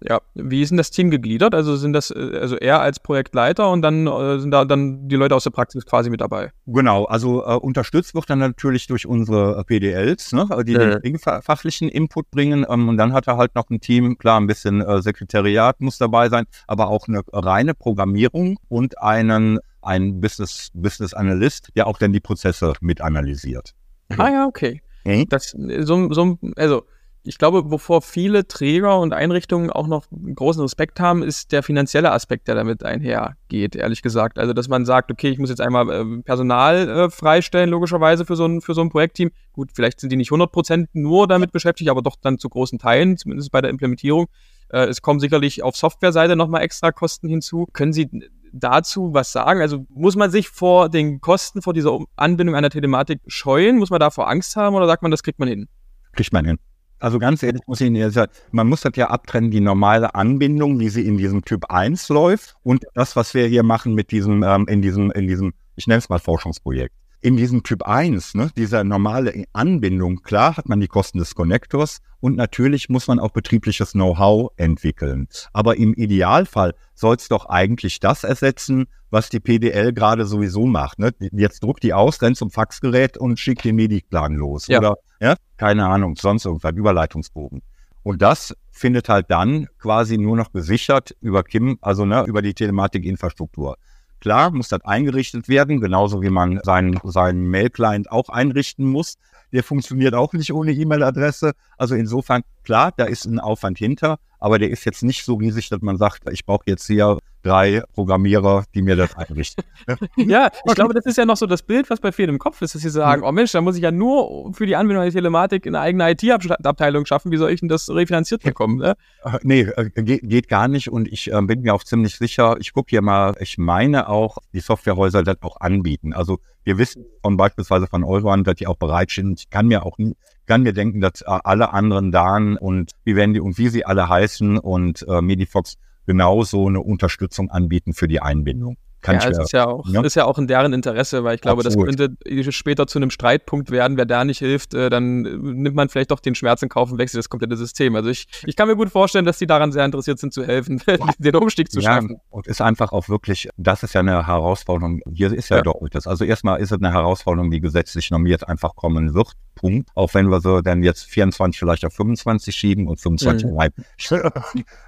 Ja, 0.07 0.22
wie 0.33 0.62
ist 0.62 0.69
denn 0.69 0.77
das 0.77 0.91
Team 0.91 1.10
gegliedert? 1.12 1.55
Also 1.55 1.75
sind 1.75 1.93
das 1.93 2.12
äh, 2.12 2.38
also 2.39 2.57
er 2.57 2.81
als 2.81 3.00
Projektleiter 3.00 3.69
und 3.69 3.81
dann 3.81 4.07
äh, 4.07 4.39
sind 4.39 4.51
da 4.51 4.65
dann 4.65 5.07
die 5.07 5.15
Leute 5.15 5.36
aus 5.36 5.43
der 5.43 5.51
Praxis 5.51 5.86
quasi 5.86 6.10
mit 6.10 6.22
dabei? 6.22 6.51
Genau, 6.65 7.05
also 7.05 7.43
äh, 7.45 7.55
unterstützt 7.55 8.13
wird 8.13 8.29
dann 8.29 8.39
natürlich 8.39 8.88
durch 8.88 9.05
unsere 9.05 9.60
äh, 9.60 9.63
PDLs, 9.63 10.33
ne, 10.33 10.48
die 10.65 10.74
ja. 10.74 11.00
den 11.00 11.17
fachlichen 11.19 11.89
Input 11.89 12.29
bringen. 12.31 12.65
Ähm, 12.67 12.89
und 12.89 12.98
dann 12.98 13.13
hat 13.13 13.27
er 13.27 13.38
halt 13.38 13.55
noch 13.55 13.69
ein 13.69 13.79
Team, 13.79 14.17
klar, 14.17 14.39
ein 14.39 14.48
bisschen 14.48 14.81
äh, 14.81 15.01
Sekretariat 15.01 15.79
muss 15.79 15.98
dabei 15.98 16.29
sein, 16.29 16.45
aber 16.67 16.88
auch 16.89 17.07
eine 17.07 17.22
reine 17.31 17.74
Programmierung 17.74 18.57
und 18.69 19.01
einen 19.01 19.60
einen 19.81 20.22
Business 20.22 20.69
Business 20.74 21.13
Analyst, 21.13 21.69
der 21.75 21.88
auch 21.88 21.98
dann 21.98 22.13
die 22.13 22.22
Prozesse 22.22 22.74
mit 22.79 23.01
analysiert. 23.01 23.74
Ah 24.17 24.29
ja, 24.29 24.45
okay. 24.45 24.81
Mhm. 25.05 25.27
Das, 25.29 25.55
so, 25.81 26.12
so, 26.13 26.38
also 26.55 26.86
ich 27.25 27.37
glaube, 27.37 27.71
wovor 27.71 28.01
viele 28.01 28.47
Träger 28.47 28.99
und 28.99 29.13
Einrichtungen 29.13 29.69
auch 29.69 29.87
noch 29.87 30.05
großen 30.11 30.61
Respekt 30.61 30.99
haben, 30.99 31.23
ist 31.23 31.51
der 31.53 31.63
finanzielle 31.63 32.11
Aspekt, 32.11 32.47
der 32.47 32.55
damit 32.55 32.83
einhergeht, 32.83 33.75
ehrlich 33.75 34.01
gesagt. 34.01 34.37
Also, 34.37 34.51
dass 34.53 34.67
man 34.67 34.85
sagt, 34.85 35.09
okay, 35.09 35.29
ich 35.29 35.39
muss 35.39 35.49
jetzt 35.49 35.61
einmal 35.61 35.89
äh, 35.89 36.21
Personal 36.23 36.89
äh, 36.89 37.09
freistellen, 37.09 37.69
logischerweise 37.69 38.25
für 38.25 38.35
so, 38.35 38.45
ein, 38.45 38.61
für 38.61 38.73
so 38.73 38.81
ein 38.81 38.89
Projektteam. 38.89 39.31
Gut, 39.53 39.71
vielleicht 39.73 40.01
sind 40.01 40.11
die 40.11 40.17
nicht 40.17 40.31
100% 40.31 40.87
nur 40.93 41.27
damit 41.27 41.53
beschäftigt, 41.53 41.89
aber 41.89 42.01
doch 42.01 42.17
dann 42.21 42.39
zu 42.39 42.49
großen 42.49 42.77
Teilen, 42.77 43.17
zumindest 43.17 43.51
bei 43.51 43.61
der 43.61 43.69
Implementierung. 43.69 44.27
Äh, 44.69 44.87
es 44.87 45.01
kommen 45.01 45.21
sicherlich 45.21 45.63
auf 45.63 45.77
Softwareseite 45.77 46.35
nochmal 46.35 46.61
extra 46.61 46.91
Kosten 46.91 47.29
hinzu. 47.29 47.67
Können 47.71 47.93
Sie 47.93 48.09
dazu 48.51 49.13
was 49.13 49.31
sagen? 49.31 49.61
Also 49.61 49.85
muss 49.89 50.17
man 50.17 50.29
sich 50.29 50.49
vor 50.49 50.89
den 50.89 51.21
Kosten, 51.21 51.61
vor 51.61 51.73
dieser 51.73 51.97
Anbindung 52.17 52.55
einer 52.55 52.69
Telematik 52.69 53.21
scheuen? 53.27 53.77
Muss 53.77 53.91
man 53.91 54.01
davor 54.01 54.29
Angst 54.29 54.57
haben 54.57 54.75
oder 54.75 54.87
sagt 54.87 55.03
man, 55.03 55.11
das 55.11 55.23
kriegt 55.23 55.39
man 55.39 55.47
hin? 55.47 55.69
Kriegt 56.11 56.33
man 56.33 56.45
hin. 56.45 56.59
Also 57.03 57.19
ganz 57.19 57.43
ehrlich 57.43 57.62
muss 57.67 57.81
ich 57.81 57.88
Ihnen 57.88 58.12
sagen, 58.12 58.31
man 58.51 58.69
muss 58.69 58.79
das 58.79 58.93
ja 58.95 59.10
abtrennen, 59.10 59.51
die 59.51 59.60
normale 59.60 60.15
Anbindung, 60.15 60.79
wie 60.79 60.88
sie 60.88 61.05
in 61.05 61.17
diesem 61.17 61.43
Typ 61.43 61.65
1 61.69 62.07
läuft 62.07 62.55
und 62.63 62.86
das, 62.93 63.17
was 63.17 63.33
wir 63.33 63.45
hier 63.45 63.63
machen 63.63 63.93
mit 63.93 64.12
diesem, 64.12 64.41
ähm, 64.41 64.67
in 64.69 64.81
diesem, 64.81 65.12
in 65.12 65.27
diesem, 65.27 65.53
ich 65.75 65.86
nenne 65.86 65.98
es 65.98 66.07
mal 66.07 66.19
Forschungsprojekt 66.19 66.95
in 67.23 67.37
diesem 67.37 67.63
Typ 67.63 67.83
1, 67.83 68.35
ne, 68.35 68.51
dieser 68.57 68.83
normale 68.83 69.45
Anbindung, 69.53 70.23
klar 70.23 70.57
hat 70.57 70.67
man 70.67 70.81
die 70.81 70.89
Kosten 70.89 71.19
des 71.19 71.35
Connectors 71.35 72.01
und 72.19 72.35
natürlich 72.35 72.89
muss 72.89 73.07
man 73.07 73.17
auch 73.17 73.31
betriebliches 73.31 73.93
Know-how 73.93 74.51
entwickeln. 74.57 75.29
Aber 75.53 75.77
im 75.77 75.93
Idealfall 75.93 76.75
soll 76.93 77.15
es 77.15 77.29
doch 77.29 77.45
eigentlich 77.45 78.01
das 78.01 78.25
ersetzen, 78.25 78.87
was 79.09 79.29
die 79.29 79.39
PDL 79.39 79.93
gerade 79.93 80.25
sowieso 80.25 80.65
macht. 80.65 80.99
Ne? 80.99 81.11
Jetzt 81.31 81.63
druckt 81.63 81.83
die 81.83 81.93
aus, 81.93 82.21
rennt 82.21 82.35
zum 82.35 82.51
Faxgerät 82.51 83.17
und 83.17 83.39
schickt 83.39 83.63
den 83.63 83.77
Mediplan 83.77 84.35
los. 84.35 84.67
Ja. 84.67 84.79
Oder, 84.79 84.95
ja, 85.21 85.35
keine 85.55 85.85
Ahnung, 85.85 86.17
sonst 86.17 86.45
irgendwas, 86.45 86.73
Überleitungsbogen. 86.73 87.61
Und 88.03 88.21
das 88.21 88.53
findet 88.69 89.07
halt 89.07 89.31
dann 89.31 89.67
quasi 89.79 90.17
nur 90.17 90.35
noch 90.35 90.51
gesichert 90.51 91.15
über 91.21 91.43
KIM, 91.43 91.77
also 91.79 92.03
ne, 92.03 92.25
über 92.27 92.41
die 92.41 92.53
Telematikinfrastruktur. 92.53 93.77
Klar, 94.23 94.51
muss 94.51 94.69
das 94.69 94.85
eingerichtet 94.85 95.49
werden, 95.49 95.81
genauso 95.81 96.21
wie 96.21 96.29
man 96.29 96.62
seinen, 96.63 96.97
seinen 97.03 97.45
Mail-Client 97.49 98.09
auch 98.09 98.29
einrichten 98.29 98.86
muss. 98.86 99.15
Der 99.51 99.63
funktioniert 99.63 100.13
auch 100.13 100.31
nicht 100.31 100.53
ohne 100.53 100.71
E-Mail-Adresse. 100.71 101.51
Also 101.77 101.95
insofern, 101.95 102.43
klar, 102.63 102.93
da 102.95 103.03
ist 103.03 103.25
ein 103.25 103.41
Aufwand 103.41 103.79
hinter, 103.79 104.19
aber 104.39 104.59
der 104.59 104.69
ist 104.69 104.86
jetzt 104.86 105.03
nicht 105.03 105.25
so 105.25 105.33
riesig, 105.36 105.67
dass 105.67 105.81
man 105.81 105.97
sagt, 105.97 106.21
ich 106.31 106.45
brauche 106.45 106.63
jetzt 106.67 106.88
hier 106.88 107.17
drei 107.43 107.84
Programmierer, 107.93 108.63
die 108.73 108.82
mir 108.82 108.95
das 108.95 109.15
einrichten. 109.15 109.63
ja, 110.17 110.49
ich 110.65 110.75
glaube, 110.75 110.93
das 110.93 111.06
ist 111.06 111.17
ja 111.17 111.25
noch 111.25 111.38
so 111.38 111.45
das 111.45 111.62
Bild, 111.62 111.89
was 111.89 111.99
bei 111.99 112.12
vielen 112.12 112.29
im 112.29 112.39
Kopf 112.39 112.62
ist, 112.62 112.73
dass 112.73 112.82
sie 112.82 112.89
sagen, 112.89 113.23
oh 113.23 113.32
Mensch, 113.32 113.51
da 113.51 113.62
muss 113.62 113.75
ich 113.75 113.84
ja 113.84 113.91
nur 113.91 114.53
für 114.53 114.65
die 114.65 114.75
Anwendung 114.75 115.03
der 115.03 115.12
Telematik 115.12 115.67
eine 115.67 115.79
eigene 115.79 116.10
IT-Abteilung 116.12 117.06
schaffen. 117.06 117.32
Wie 117.32 117.38
soll 117.38 117.51
ich 117.51 117.60
denn 117.60 117.69
das 117.69 117.89
refinanziert 117.89 118.43
bekommen? 118.43 118.77
Ne? 118.77 118.95
Äh, 119.23 119.39
nee, 119.43 119.62
äh, 119.62 119.89
geht, 119.89 120.21
geht, 120.23 120.47
gar 120.47 120.67
nicht 120.67 120.89
und 120.89 121.08
ich 121.08 121.32
äh, 121.32 121.41
bin 121.41 121.62
mir 121.62 121.73
auch 121.73 121.84
ziemlich 121.84 122.17
sicher, 122.17 122.56
ich 122.60 122.73
gucke 122.73 122.89
hier 122.89 123.01
mal, 123.01 123.36
ich 123.39 123.58
meine 123.58 124.10
auch, 124.10 124.38
die 124.53 124.60
Softwarehäuser 124.62 125.23
das 125.23 125.38
auch 125.41 125.60
anbieten. 125.60 126.13
Also 126.13 126.39
wir 126.63 126.77
wissen 126.77 127.06
von 127.21 127.36
beispielsweise 127.36 127.88
von 127.88 128.03
Euron, 128.03 128.43
dass 128.43 128.56
die 128.56 128.67
auch 128.67 128.77
bereit 128.77 129.12
sind. 129.12 129.41
Ich 129.41 129.49
kann 129.49 129.67
mir 129.67 129.86
auch 129.86 129.97
nie, 129.97 130.15
kann 130.45 130.63
mir 130.63 130.73
denken, 130.73 131.01
dass 131.01 131.21
äh, 131.21 131.25
alle 131.25 131.73
anderen 131.73 132.12
Dan 132.12 132.58
und 132.58 132.91
wie 133.03 133.15
werden 133.15 133.34
die 133.34 133.41
und 133.41 133.58
wie 133.58 133.67
sie 133.67 133.86
alle 133.86 134.08
heißen 134.08 134.58
und 134.58 135.06
äh, 135.08 135.21
Medifox 135.21 135.77
genauso 136.05 136.67
eine 136.67 136.81
Unterstützung 136.81 137.49
anbieten 137.49 137.93
für 137.93 138.07
die 138.07 138.21
Einbindung. 138.21 138.77
Kann 139.03 139.19
ja, 139.19 139.29
es 139.29 139.37
ist 139.37 139.51
ja, 139.51 139.67
auch, 139.67 139.85
ja? 139.87 140.01
ist 140.01 140.15
ja 140.15 140.25
auch 140.25 140.37
in 140.37 140.47
deren 140.47 140.71
Interesse, 140.71 141.25
weil 141.25 141.35
ich 141.35 141.41
glaube, 141.41 141.63
Absolut. 141.65 141.89
das 141.89 142.07
könnte 142.07 142.51
später 142.51 142.87
zu 142.87 142.99
einem 142.99 143.09
Streitpunkt 143.09 143.69
werden. 143.69 143.97
Wer 143.97 144.05
da 144.05 144.23
nicht 144.23 144.39
hilft, 144.39 144.73
äh, 144.73 144.89
dann 144.89 145.21
nimmt 145.21 145.75
man 145.75 145.89
vielleicht 145.89 146.11
doch 146.11 146.21
den 146.21 146.35
Schmerz 146.35 146.61
in 146.61 146.69
Kauf 146.69 146.89
und 146.89 146.97
wechselt 146.97 147.19
das 147.19 147.27
komplette 147.27 147.57
System. 147.57 147.97
Also 147.97 148.09
ich, 148.09 148.27
ich 148.45 148.55
kann 148.55 148.69
mir 148.69 148.77
gut 148.77 148.89
vorstellen, 148.89 149.25
dass 149.25 149.37
die 149.37 149.45
daran 149.45 149.73
sehr 149.73 149.83
interessiert 149.83 150.19
sind, 150.19 150.33
zu 150.33 150.45
helfen, 150.45 150.81
den 151.17 151.35
Umstieg 151.35 151.69
zu 151.69 151.81
ja, 151.81 151.95
schaffen. 151.95 152.15
Und 152.29 152.47
ist 152.47 152.61
einfach 152.61 152.93
auch 152.93 153.09
wirklich, 153.09 153.49
das 153.57 153.83
ist 153.83 153.93
ja 153.93 153.99
eine 153.99 154.25
Herausforderung. 154.25 155.01
Hier 155.13 155.33
ist 155.33 155.49
ja, 155.49 155.57
ja. 155.57 155.63
doppeltes. 155.63 156.07
Also 156.07 156.23
erstmal 156.23 156.61
ist 156.61 156.71
es 156.71 156.77
eine 156.77 156.93
Herausforderung, 156.93 157.51
die 157.51 157.59
gesetzlich 157.59 158.09
normiert 158.09 158.47
einfach 158.47 158.75
kommen 158.75 159.13
wird. 159.13 159.33
Punkt. 159.55 159.89
Auch 159.95 160.13
wenn 160.13 160.29
wir 160.29 160.39
so 160.41 160.61
dann 160.61 160.81
jetzt 160.81 161.03
24 161.05 161.59
vielleicht 161.59 161.85
auf 161.85 161.93
25 161.93 162.55
schieben 162.55 162.87
und 162.87 162.99
25 162.99 163.49
mhm. 163.49 163.57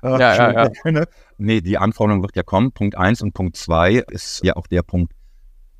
ja, 0.04 0.18
ja, 0.20 0.70
ja. 0.86 1.04
Nee, 1.38 1.62
die 1.62 1.78
Anforderung 1.78 2.22
wird 2.22 2.36
ja 2.36 2.44
kommen. 2.44 2.72
Punkt 2.72 2.96
eins 2.96 3.22
und 3.22 3.34
Punkt 3.34 3.58
zwei 3.58 4.04
ist 4.10 4.44
ja 4.44 4.56
auch 4.56 4.68
der 4.68 4.84
Punkt, 4.84 5.14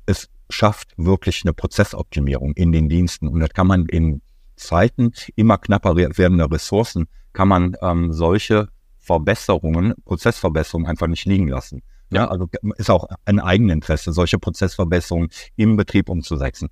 es 0.06 0.28
schafft 0.50 0.92
wirklich 0.96 1.42
eine 1.44 1.52
Prozessoptimierung 1.52 2.52
in 2.52 2.72
den 2.72 2.88
Diensten. 2.88 3.28
Und 3.28 3.40
das 3.40 3.50
kann 3.50 3.66
man 3.66 3.86
in 3.86 4.22
Zeiten 4.56 5.12
immer 5.34 5.58
knapper 5.58 5.96
werdender 5.96 6.50
Ressourcen, 6.50 7.06
kann 7.32 7.48
man 7.48 7.76
ähm, 7.82 8.12
solche 8.12 8.68
Verbesserungen, 8.98 9.94
Prozessverbesserungen 10.04 10.88
einfach 10.88 11.06
nicht 11.06 11.26
liegen 11.26 11.48
lassen. 11.48 11.82
Ja, 12.10 12.28
also 12.28 12.48
ist 12.76 12.90
auch 12.90 13.08
ein 13.24 13.40
Eigeninteresse, 13.40 14.12
solche 14.12 14.38
Prozessverbesserungen 14.38 15.28
im 15.56 15.76
Betrieb 15.76 16.08
umzusetzen. 16.08 16.68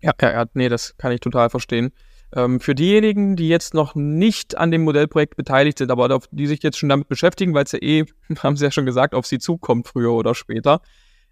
Ja, 0.00 0.12
ja, 0.20 0.32
ja, 0.32 0.44
nee, 0.54 0.68
das 0.68 0.96
kann 0.96 1.12
ich 1.12 1.20
total 1.20 1.50
verstehen. 1.50 1.92
Ähm, 2.34 2.60
für 2.60 2.74
diejenigen, 2.74 3.36
die 3.36 3.48
jetzt 3.48 3.74
noch 3.74 3.94
nicht 3.94 4.56
an 4.56 4.70
dem 4.70 4.84
Modellprojekt 4.84 5.36
beteiligt 5.36 5.78
sind, 5.78 5.90
aber 5.90 6.20
die 6.30 6.46
sich 6.46 6.62
jetzt 6.62 6.78
schon 6.78 6.88
damit 6.88 7.08
beschäftigen, 7.08 7.52
weil 7.54 7.64
es 7.64 7.72
ja 7.72 7.78
eh, 7.82 8.06
haben 8.42 8.56
sie 8.56 8.64
ja 8.64 8.70
schon 8.70 8.86
gesagt, 8.86 9.14
auf 9.14 9.26
sie 9.26 9.38
zukommt, 9.38 9.86
früher 9.86 10.12
oder 10.12 10.34
später. 10.34 10.80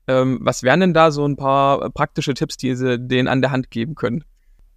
Ähm, 0.06 0.40
was 0.42 0.62
wären 0.62 0.80
denn 0.80 0.94
da 0.94 1.10
so 1.10 1.26
ein 1.26 1.36
paar 1.36 1.90
praktische 1.90 2.34
Tipps, 2.34 2.56
die 2.56 2.74
sie 2.74 2.98
denen 2.98 3.28
an 3.28 3.40
der 3.40 3.50
Hand 3.50 3.70
geben 3.70 3.94
können? 3.94 4.24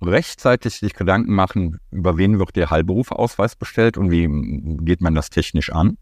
Rechtzeitig 0.02 0.76
sich 0.76 0.94
Gedanken 0.94 1.34
machen, 1.34 1.80
über 1.92 2.18
wen 2.18 2.40
wird 2.40 2.56
der 2.56 2.70
Heilberufsausweis 2.70 3.56
bestellt 3.56 3.98
und 3.98 4.12
wie 4.12 4.28
geht 4.84 5.02
man 5.02 5.16
das 5.16 5.30
technisch 5.30 5.72
an? 5.72 5.98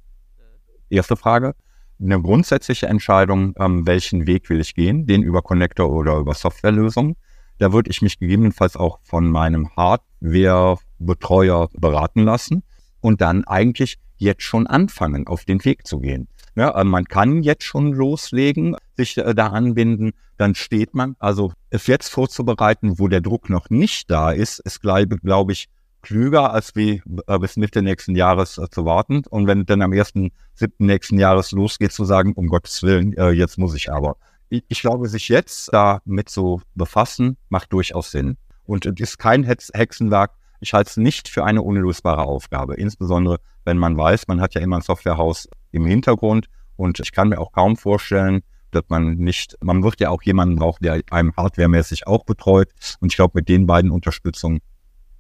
Erste 0.89 1.15
Frage. 1.15 1.55
Eine 1.99 2.19
grundsätzliche 2.21 2.87
Entscheidung, 2.87 3.53
ähm, 3.57 3.85
welchen 3.87 4.27
Weg 4.27 4.49
will 4.49 4.59
ich 4.59 4.75
gehen, 4.75 5.05
den 5.05 5.23
über 5.23 5.41
Connector 5.41 5.91
oder 5.91 6.17
über 6.17 6.33
Softwarelösungen. 6.33 7.15
Da 7.61 7.71
würde 7.71 7.91
ich 7.91 8.01
mich 8.01 8.17
gegebenenfalls 8.17 8.75
auch 8.75 8.97
von 9.03 9.29
meinem 9.29 9.69
Hardware-Betreuer 9.77 11.69
beraten 11.77 12.23
lassen 12.23 12.63
und 13.01 13.21
dann 13.21 13.43
eigentlich 13.43 13.99
jetzt 14.17 14.41
schon 14.41 14.65
anfangen, 14.65 15.27
auf 15.27 15.45
den 15.45 15.63
Weg 15.63 15.85
zu 15.85 15.99
gehen. 15.99 16.27
Ja, 16.55 16.71
äh, 16.71 16.83
man 16.83 17.05
kann 17.05 17.43
jetzt 17.43 17.63
schon 17.63 17.93
loslegen, 17.93 18.75
sich 18.97 19.15
äh, 19.19 19.35
da 19.35 19.49
anbinden, 19.49 20.13
dann 20.37 20.55
steht 20.55 20.95
man. 20.95 21.15
Also 21.19 21.53
es 21.69 21.85
jetzt 21.85 22.09
vorzubereiten, 22.09 22.97
wo 22.97 23.07
der 23.07 23.21
Druck 23.21 23.47
noch 23.51 23.69
nicht 23.69 24.09
da 24.09 24.31
ist, 24.31 24.57
ist, 24.61 24.81
glaube 24.81 25.17
glaub 25.19 25.51
ich, 25.51 25.69
klüger, 26.01 26.51
als 26.53 26.75
wie 26.75 27.03
äh, 27.27 27.37
bis 27.37 27.57
Mitte 27.57 27.83
nächsten 27.83 28.15
Jahres 28.15 28.59
zu 28.71 28.85
warten. 28.85 29.21
Und 29.29 29.45
wenn 29.45 29.67
dann 29.67 29.83
am 29.83 29.93
ersten, 29.93 30.31
siebten 30.55 30.87
nächsten 30.87 31.19
Jahres 31.19 31.51
losgeht, 31.51 31.91
zu 31.91 32.05
sagen, 32.05 32.33
um 32.33 32.47
Gottes 32.47 32.81
Willen, 32.81 33.13
jetzt 33.35 33.59
muss 33.59 33.75
ich 33.75 33.91
aber 33.91 34.17
ich 34.51 34.81
glaube, 34.81 35.07
sich 35.07 35.29
jetzt 35.29 35.73
damit 35.73 36.29
zu 36.29 36.61
befassen, 36.75 37.37
macht 37.49 37.71
durchaus 37.71 38.11
Sinn. 38.11 38.37
Und 38.65 38.85
es 38.85 38.99
ist 38.99 39.17
kein 39.17 39.43
Hexenwerk. 39.43 40.31
Ich 40.59 40.73
halte 40.73 40.89
es 40.89 40.97
nicht 40.97 41.29
für 41.29 41.43
eine 41.43 41.61
unlösbare 41.61 42.23
Aufgabe. 42.23 42.75
Insbesondere, 42.75 43.39
wenn 43.65 43.77
man 43.77 43.97
weiß, 43.97 44.27
man 44.27 44.41
hat 44.41 44.53
ja 44.53 44.61
immer 44.61 44.77
ein 44.77 44.81
Softwarehaus 44.81 45.47
im 45.71 45.85
Hintergrund. 45.85 46.47
Und 46.75 46.99
ich 46.99 47.11
kann 47.11 47.29
mir 47.29 47.39
auch 47.39 47.51
kaum 47.51 47.77
vorstellen, 47.77 48.41
dass 48.71 48.83
man 48.89 49.15
nicht, 49.15 49.57
man 49.61 49.83
wird 49.83 49.99
ja 49.99 50.09
auch 50.09 50.21
jemanden 50.23 50.57
brauchen, 50.57 50.83
der 50.83 51.01
einem 51.11 51.33
hardwaremäßig 51.35 52.07
auch 52.07 52.25
betreut. 52.25 52.69
Und 52.99 53.11
ich 53.11 53.15
glaube, 53.15 53.33
mit 53.35 53.49
den 53.49 53.65
beiden 53.65 53.91
Unterstützungen 53.91 54.59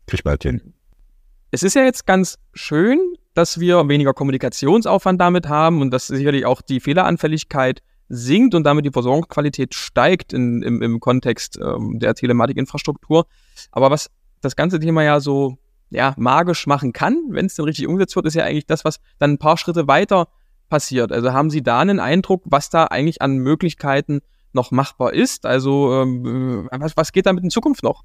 Krieg 0.07 0.23
bald 0.23 0.43
hin. 0.43 0.73
Es 1.51 1.63
ist 1.63 1.75
ja 1.75 1.83
jetzt 1.83 2.05
ganz 2.05 2.37
schön, 2.53 2.99
dass 3.33 3.59
wir 3.59 3.87
weniger 3.87 4.13
Kommunikationsaufwand 4.13 5.19
damit 5.19 5.47
haben 5.47 5.81
und 5.81 5.91
dass 5.91 6.07
sicherlich 6.07 6.45
auch 6.45 6.61
die 6.61 6.79
Fehleranfälligkeit 6.79 7.81
sinkt 8.11 8.53
und 8.55 8.63
damit 8.65 8.85
die 8.85 8.91
Versorgungsqualität 8.91 9.73
steigt 9.73 10.33
in, 10.33 10.61
im, 10.61 10.81
im 10.81 10.99
Kontext 10.99 11.57
ähm, 11.61 11.97
der 11.97 12.13
Telematikinfrastruktur. 12.13 13.25
Aber 13.71 13.89
was 13.89 14.09
das 14.41 14.55
ganze 14.55 14.79
Thema 14.79 15.03
ja 15.03 15.19
so 15.19 15.57
ja, 15.89 16.13
magisch 16.17 16.67
machen 16.67 16.93
kann, 16.93 17.17
wenn 17.29 17.45
es 17.45 17.55
dann 17.55 17.65
richtig 17.65 17.87
umgesetzt 17.87 18.15
wird, 18.15 18.25
ist 18.25 18.35
ja 18.35 18.43
eigentlich 18.43 18.65
das, 18.65 18.83
was 18.85 18.99
dann 19.17 19.31
ein 19.31 19.37
paar 19.37 19.57
Schritte 19.57 19.87
weiter 19.87 20.27
passiert. 20.69 21.11
Also 21.11 21.31
haben 21.33 21.49
Sie 21.49 21.63
da 21.63 21.79
einen 21.79 21.99
Eindruck, 21.99 22.43
was 22.45 22.69
da 22.69 22.85
eigentlich 22.85 23.21
an 23.21 23.37
Möglichkeiten 23.37 24.21
noch 24.53 24.71
machbar 24.71 25.13
ist? 25.13 25.45
Also 25.45 26.01
ähm, 26.01 26.67
was, 26.71 26.97
was 26.97 27.11
geht 27.11 27.25
damit 27.25 27.43
in 27.43 27.49
Zukunft 27.49 27.83
noch? 27.83 28.03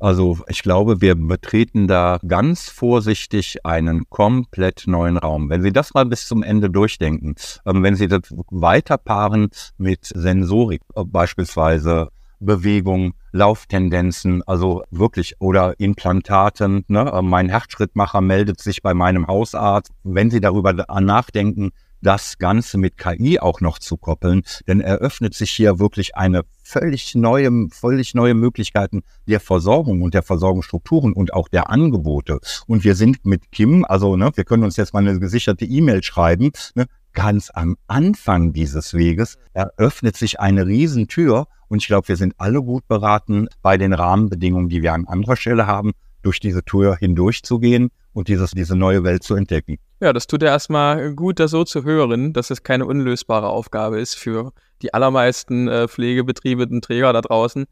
Also 0.00 0.38
ich 0.48 0.62
glaube, 0.62 1.00
wir 1.00 1.16
betreten 1.16 1.88
da 1.88 2.18
ganz 2.26 2.68
vorsichtig 2.68 3.64
einen 3.64 4.08
komplett 4.08 4.84
neuen 4.86 5.16
Raum. 5.16 5.50
Wenn 5.50 5.62
Sie 5.62 5.72
das 5.72 5.92
mal 5.92 6.06
bis 6.06 6.28
zum 6.28 6.42
Ende 6.42 6.70
durchdenken, 6.70 7.34
ähm, 7.66 7.82
wenn 7.82 7.96
Sie 7.96 8.06
das 8.06 8.22
weiterpaaren 8.50 9.50
mit 9.76 10.04
Sensorik, 10.04 10.82
äh, 10.94 11.02
beispielsweise 11.04 12.10
Bewegung, 12.40 13.14
Lauftendenzen, 13.32 14.42
also 14.46 14.84
wirklich 14.92 15.34
oder 15.40 15.78
Implantaten. 15.80 16.84
Ne? 16.86 17.10
Äh, 17.12 17.22
mein 17.22 17.48
Herzschrittmacher 17.48 18.20
meldet 18.20 18.60
sich 18.60 18.82
bei 18.82 18.94
meinem 18.94 19.26
Hausarzt. 19.26 19.90
Wenn 20.04 20.30
Sie 20.30 20.40
darüber 20.40 20.72
nachdenken, 21.00 21.70
das 22.00 22.38
Ganze 22.38 22.78
mit 22.78 22.96
KI 22.96 23.38
auch 23.40 23.60
noch 23.60 23.78
zu 23.78 23.96
koppeln, 23.96 24.42
denn 24.66 24.80
eröffnet 24.80 25.34
sich 25.34 25.50
hier 25.50 25.78
wirklich 25.78 26.16
eine 26.16 26.42
völlig 26.62 27.14
neue, 27.14 27.50
völlig 27.70 28.14
neue 28.14 28.34
Möglichkeiten 28.34 29.02
der 29.26 29.40
Versorgung 29.40 30.02
und 30.02 30.14
der 30.14 30.22
Versorgungsstrukturen 30.22 31.12
und 31.12 31.32
auch 31.32 31.48
der 31.48 31.70
Angebote. 31.70 32.40
Und 32.66 32.84
wir 32.84 32.94
sind 32.94 33.24
mit 33.24 33.50
Kim, 33.52 33.84
also 33.84 34.16
ne, 34.16 34.30
wir 34.34 34.44
können 34.44 34.64
uns 34.64 34.76
jetzt 34.76 34.92
mal 34.92 35.00
eine 35.00 35.18
gesicherte 35.18 35.64
E-Mail 35.64 36.02
schreiben, 36.02 36.52
ne, 36.74 36.86
ganz 37.12 37.50
am 37.52 37.76
Anfang 37.86 38.52
dieses 38.52 38.94
Weges 38.94 39.38
eröffnet 39.52 40.16
sich 40.16 40.40
eine 40.40 40.66
Riesentür 40.66 41.48
und 41.68 41.82
ich 41.82 41.86
glaube, 41.86 42.08
wir 42.08 42.16
sind 42.16 42.34
alle 42.38 42.62
gut 42.62 42.86
beraten, 42.88 43.48
bei 43.62 43.76
den 43.76 43.92
Rahmenbedingungen, 43.92 44.68
die 44.68 44.82
wir 44.82 44.94
an 44.94 45.06
anderer 45.06 45.36
Stelle 45.36 45.66
haben, 45.66 45.92
durch 46.22 46.40
diese 46.40 46.64
Tür 46.64 46.96
hindurchzugehen 46.96 47.90
und 48.12 48.28
dieses, 48.28 48.52
diese 48.52 48.76
neue 48.76 49.04
Welt 49.04 49.22
zu 49.22 49.34
entdecken. 49.34 49.78
Ja, 50.00 50.12
das 50.12 50.28
tut 50.28 50.42
ja 50.42 50.48
erstmal 50.48 51.12
gut, 51.14 51.40
das 51.40 51.50
so 51.50 51.64
zu 51.64 51.82
hören, 51.82 52.32
dass 52.32 52.50
es 52.50 52.62
keine 52.62 52.86
unlösbare 52.86 53.48
Aufgabe 53.48 53.98
ist 53.98 54.14
für 54.14 54.52
die 54.80 54.94
allermeisten 54.94 55.66
äh, 55.66 55.88
Pflegebetriebe 55.88 56.66
und 56.66 56.84
Träger 56.84 57.12
da 57.12 57.20
draußen. 57.20 57.66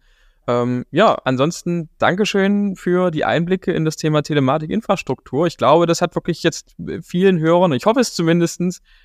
Ähm, 0.49 0.87
ja, 0.91 1.17
ansonsten 1.25 1.89
Dankeschön 1.99 2.77
für 2.77 3.12
die 3.12 3.25
Einblicke 3.25 3.73
in 3.73 3.85
das 3.85 3.97
Thema 3.97 4.23
Telematikinfrastruktur. 4.23 5.47
Ich 5.47 5.57
glaube, 5.57 5.87
das 5.87 6.01
hat 6.01 6.15
wirklich 6.15 6.43
jetzt 6.43 6.75
vielen 7.03 7.39
Hörern, 7.39 7.73
ich 7.73 7.87
hoffe 7.87 8.01
es 8.01 8.15
zumindest, 8.15 8.61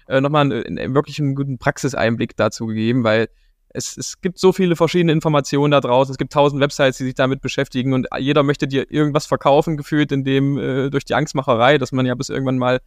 äh, 0.07 0.21
nochmal 0.21 0.41
einen, 0.51 0.79
einen, 0.79 0.95
wirklich 0.95 1.19
einen 1.19 1.35
guten 1.35 1.59
Praxiseinblick 1.59 2.35
dazu 2.35 2.67
gegeben, 2.67 3.03
weil 3.03 3.27
es, 3.69 3.97
es 3.97 4.21
gibt 4.21 4.37
so 4.37 4.51
viele 4.51 4.75
verschiedene 4.75 5.11
Informationen 5.13 5.71
da 5.71 5.79
draußen. 5.79 6.11
Es 6.11 6.17
gibt 6.17 6.33
tausend 6.33 6.61
Websites, 6.61 6.97
die 6.97 7.05
sich 7.05 7.15
damit 7.15 7.41
beschäftigen 7.41 7.93
und 7.93 8.07
jeder 8.17 8.43
möchte 8.43 8.67
dir 8.67 8.91
irgendwas 8.91 9.25
verkaufen, 9.25 9.77
gefühlt 9.77 10.11
in 10.11 10.23
dem 10.23 10.57
äh, 10.57 10.89
durch 10.89 11.05
die 11.05 11.15
Angstmacherei, 11.15 11.77
dass 11.77 11.91
man 11.91 12.05
ja 12.05 12.15
bis 12.15 12.29
irgendwann 12.29 12.57
mal 12.57 12.81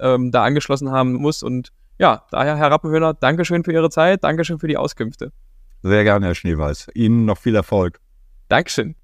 ähm, 0.00 0.30
da 0.30 0.44
angeschlossen 0.44 0.90
haben 0.90 1.14
muss. 1.14 1.42
Und 1.42 1.72
ja, 1.98 2.24
daher, 2.30 2.56
Herr 2.56 2.70
Rappenhöhner, 2.70 3.14
Dankeschön 3.14 3.64
für 3.64 3.72
Ihre 3.72 3.90
Zeit, 3.90 4.24
Dankeschön 4.24 4.58
für 4.58 4.68
die 4.68 4.76
Auskünfte. 4.76 5.32
Sehr 5.82 6.04
gerne, 6.04 6.26
Herr 6.26 6.34
Schneeweiß. 6.34 6.88
Ihnen 6.94 7.24
noch 7.24 7.38
viel 7.38 7.54
Erfolg. 7.54 8.00
Dankeschön. 8.48 8.94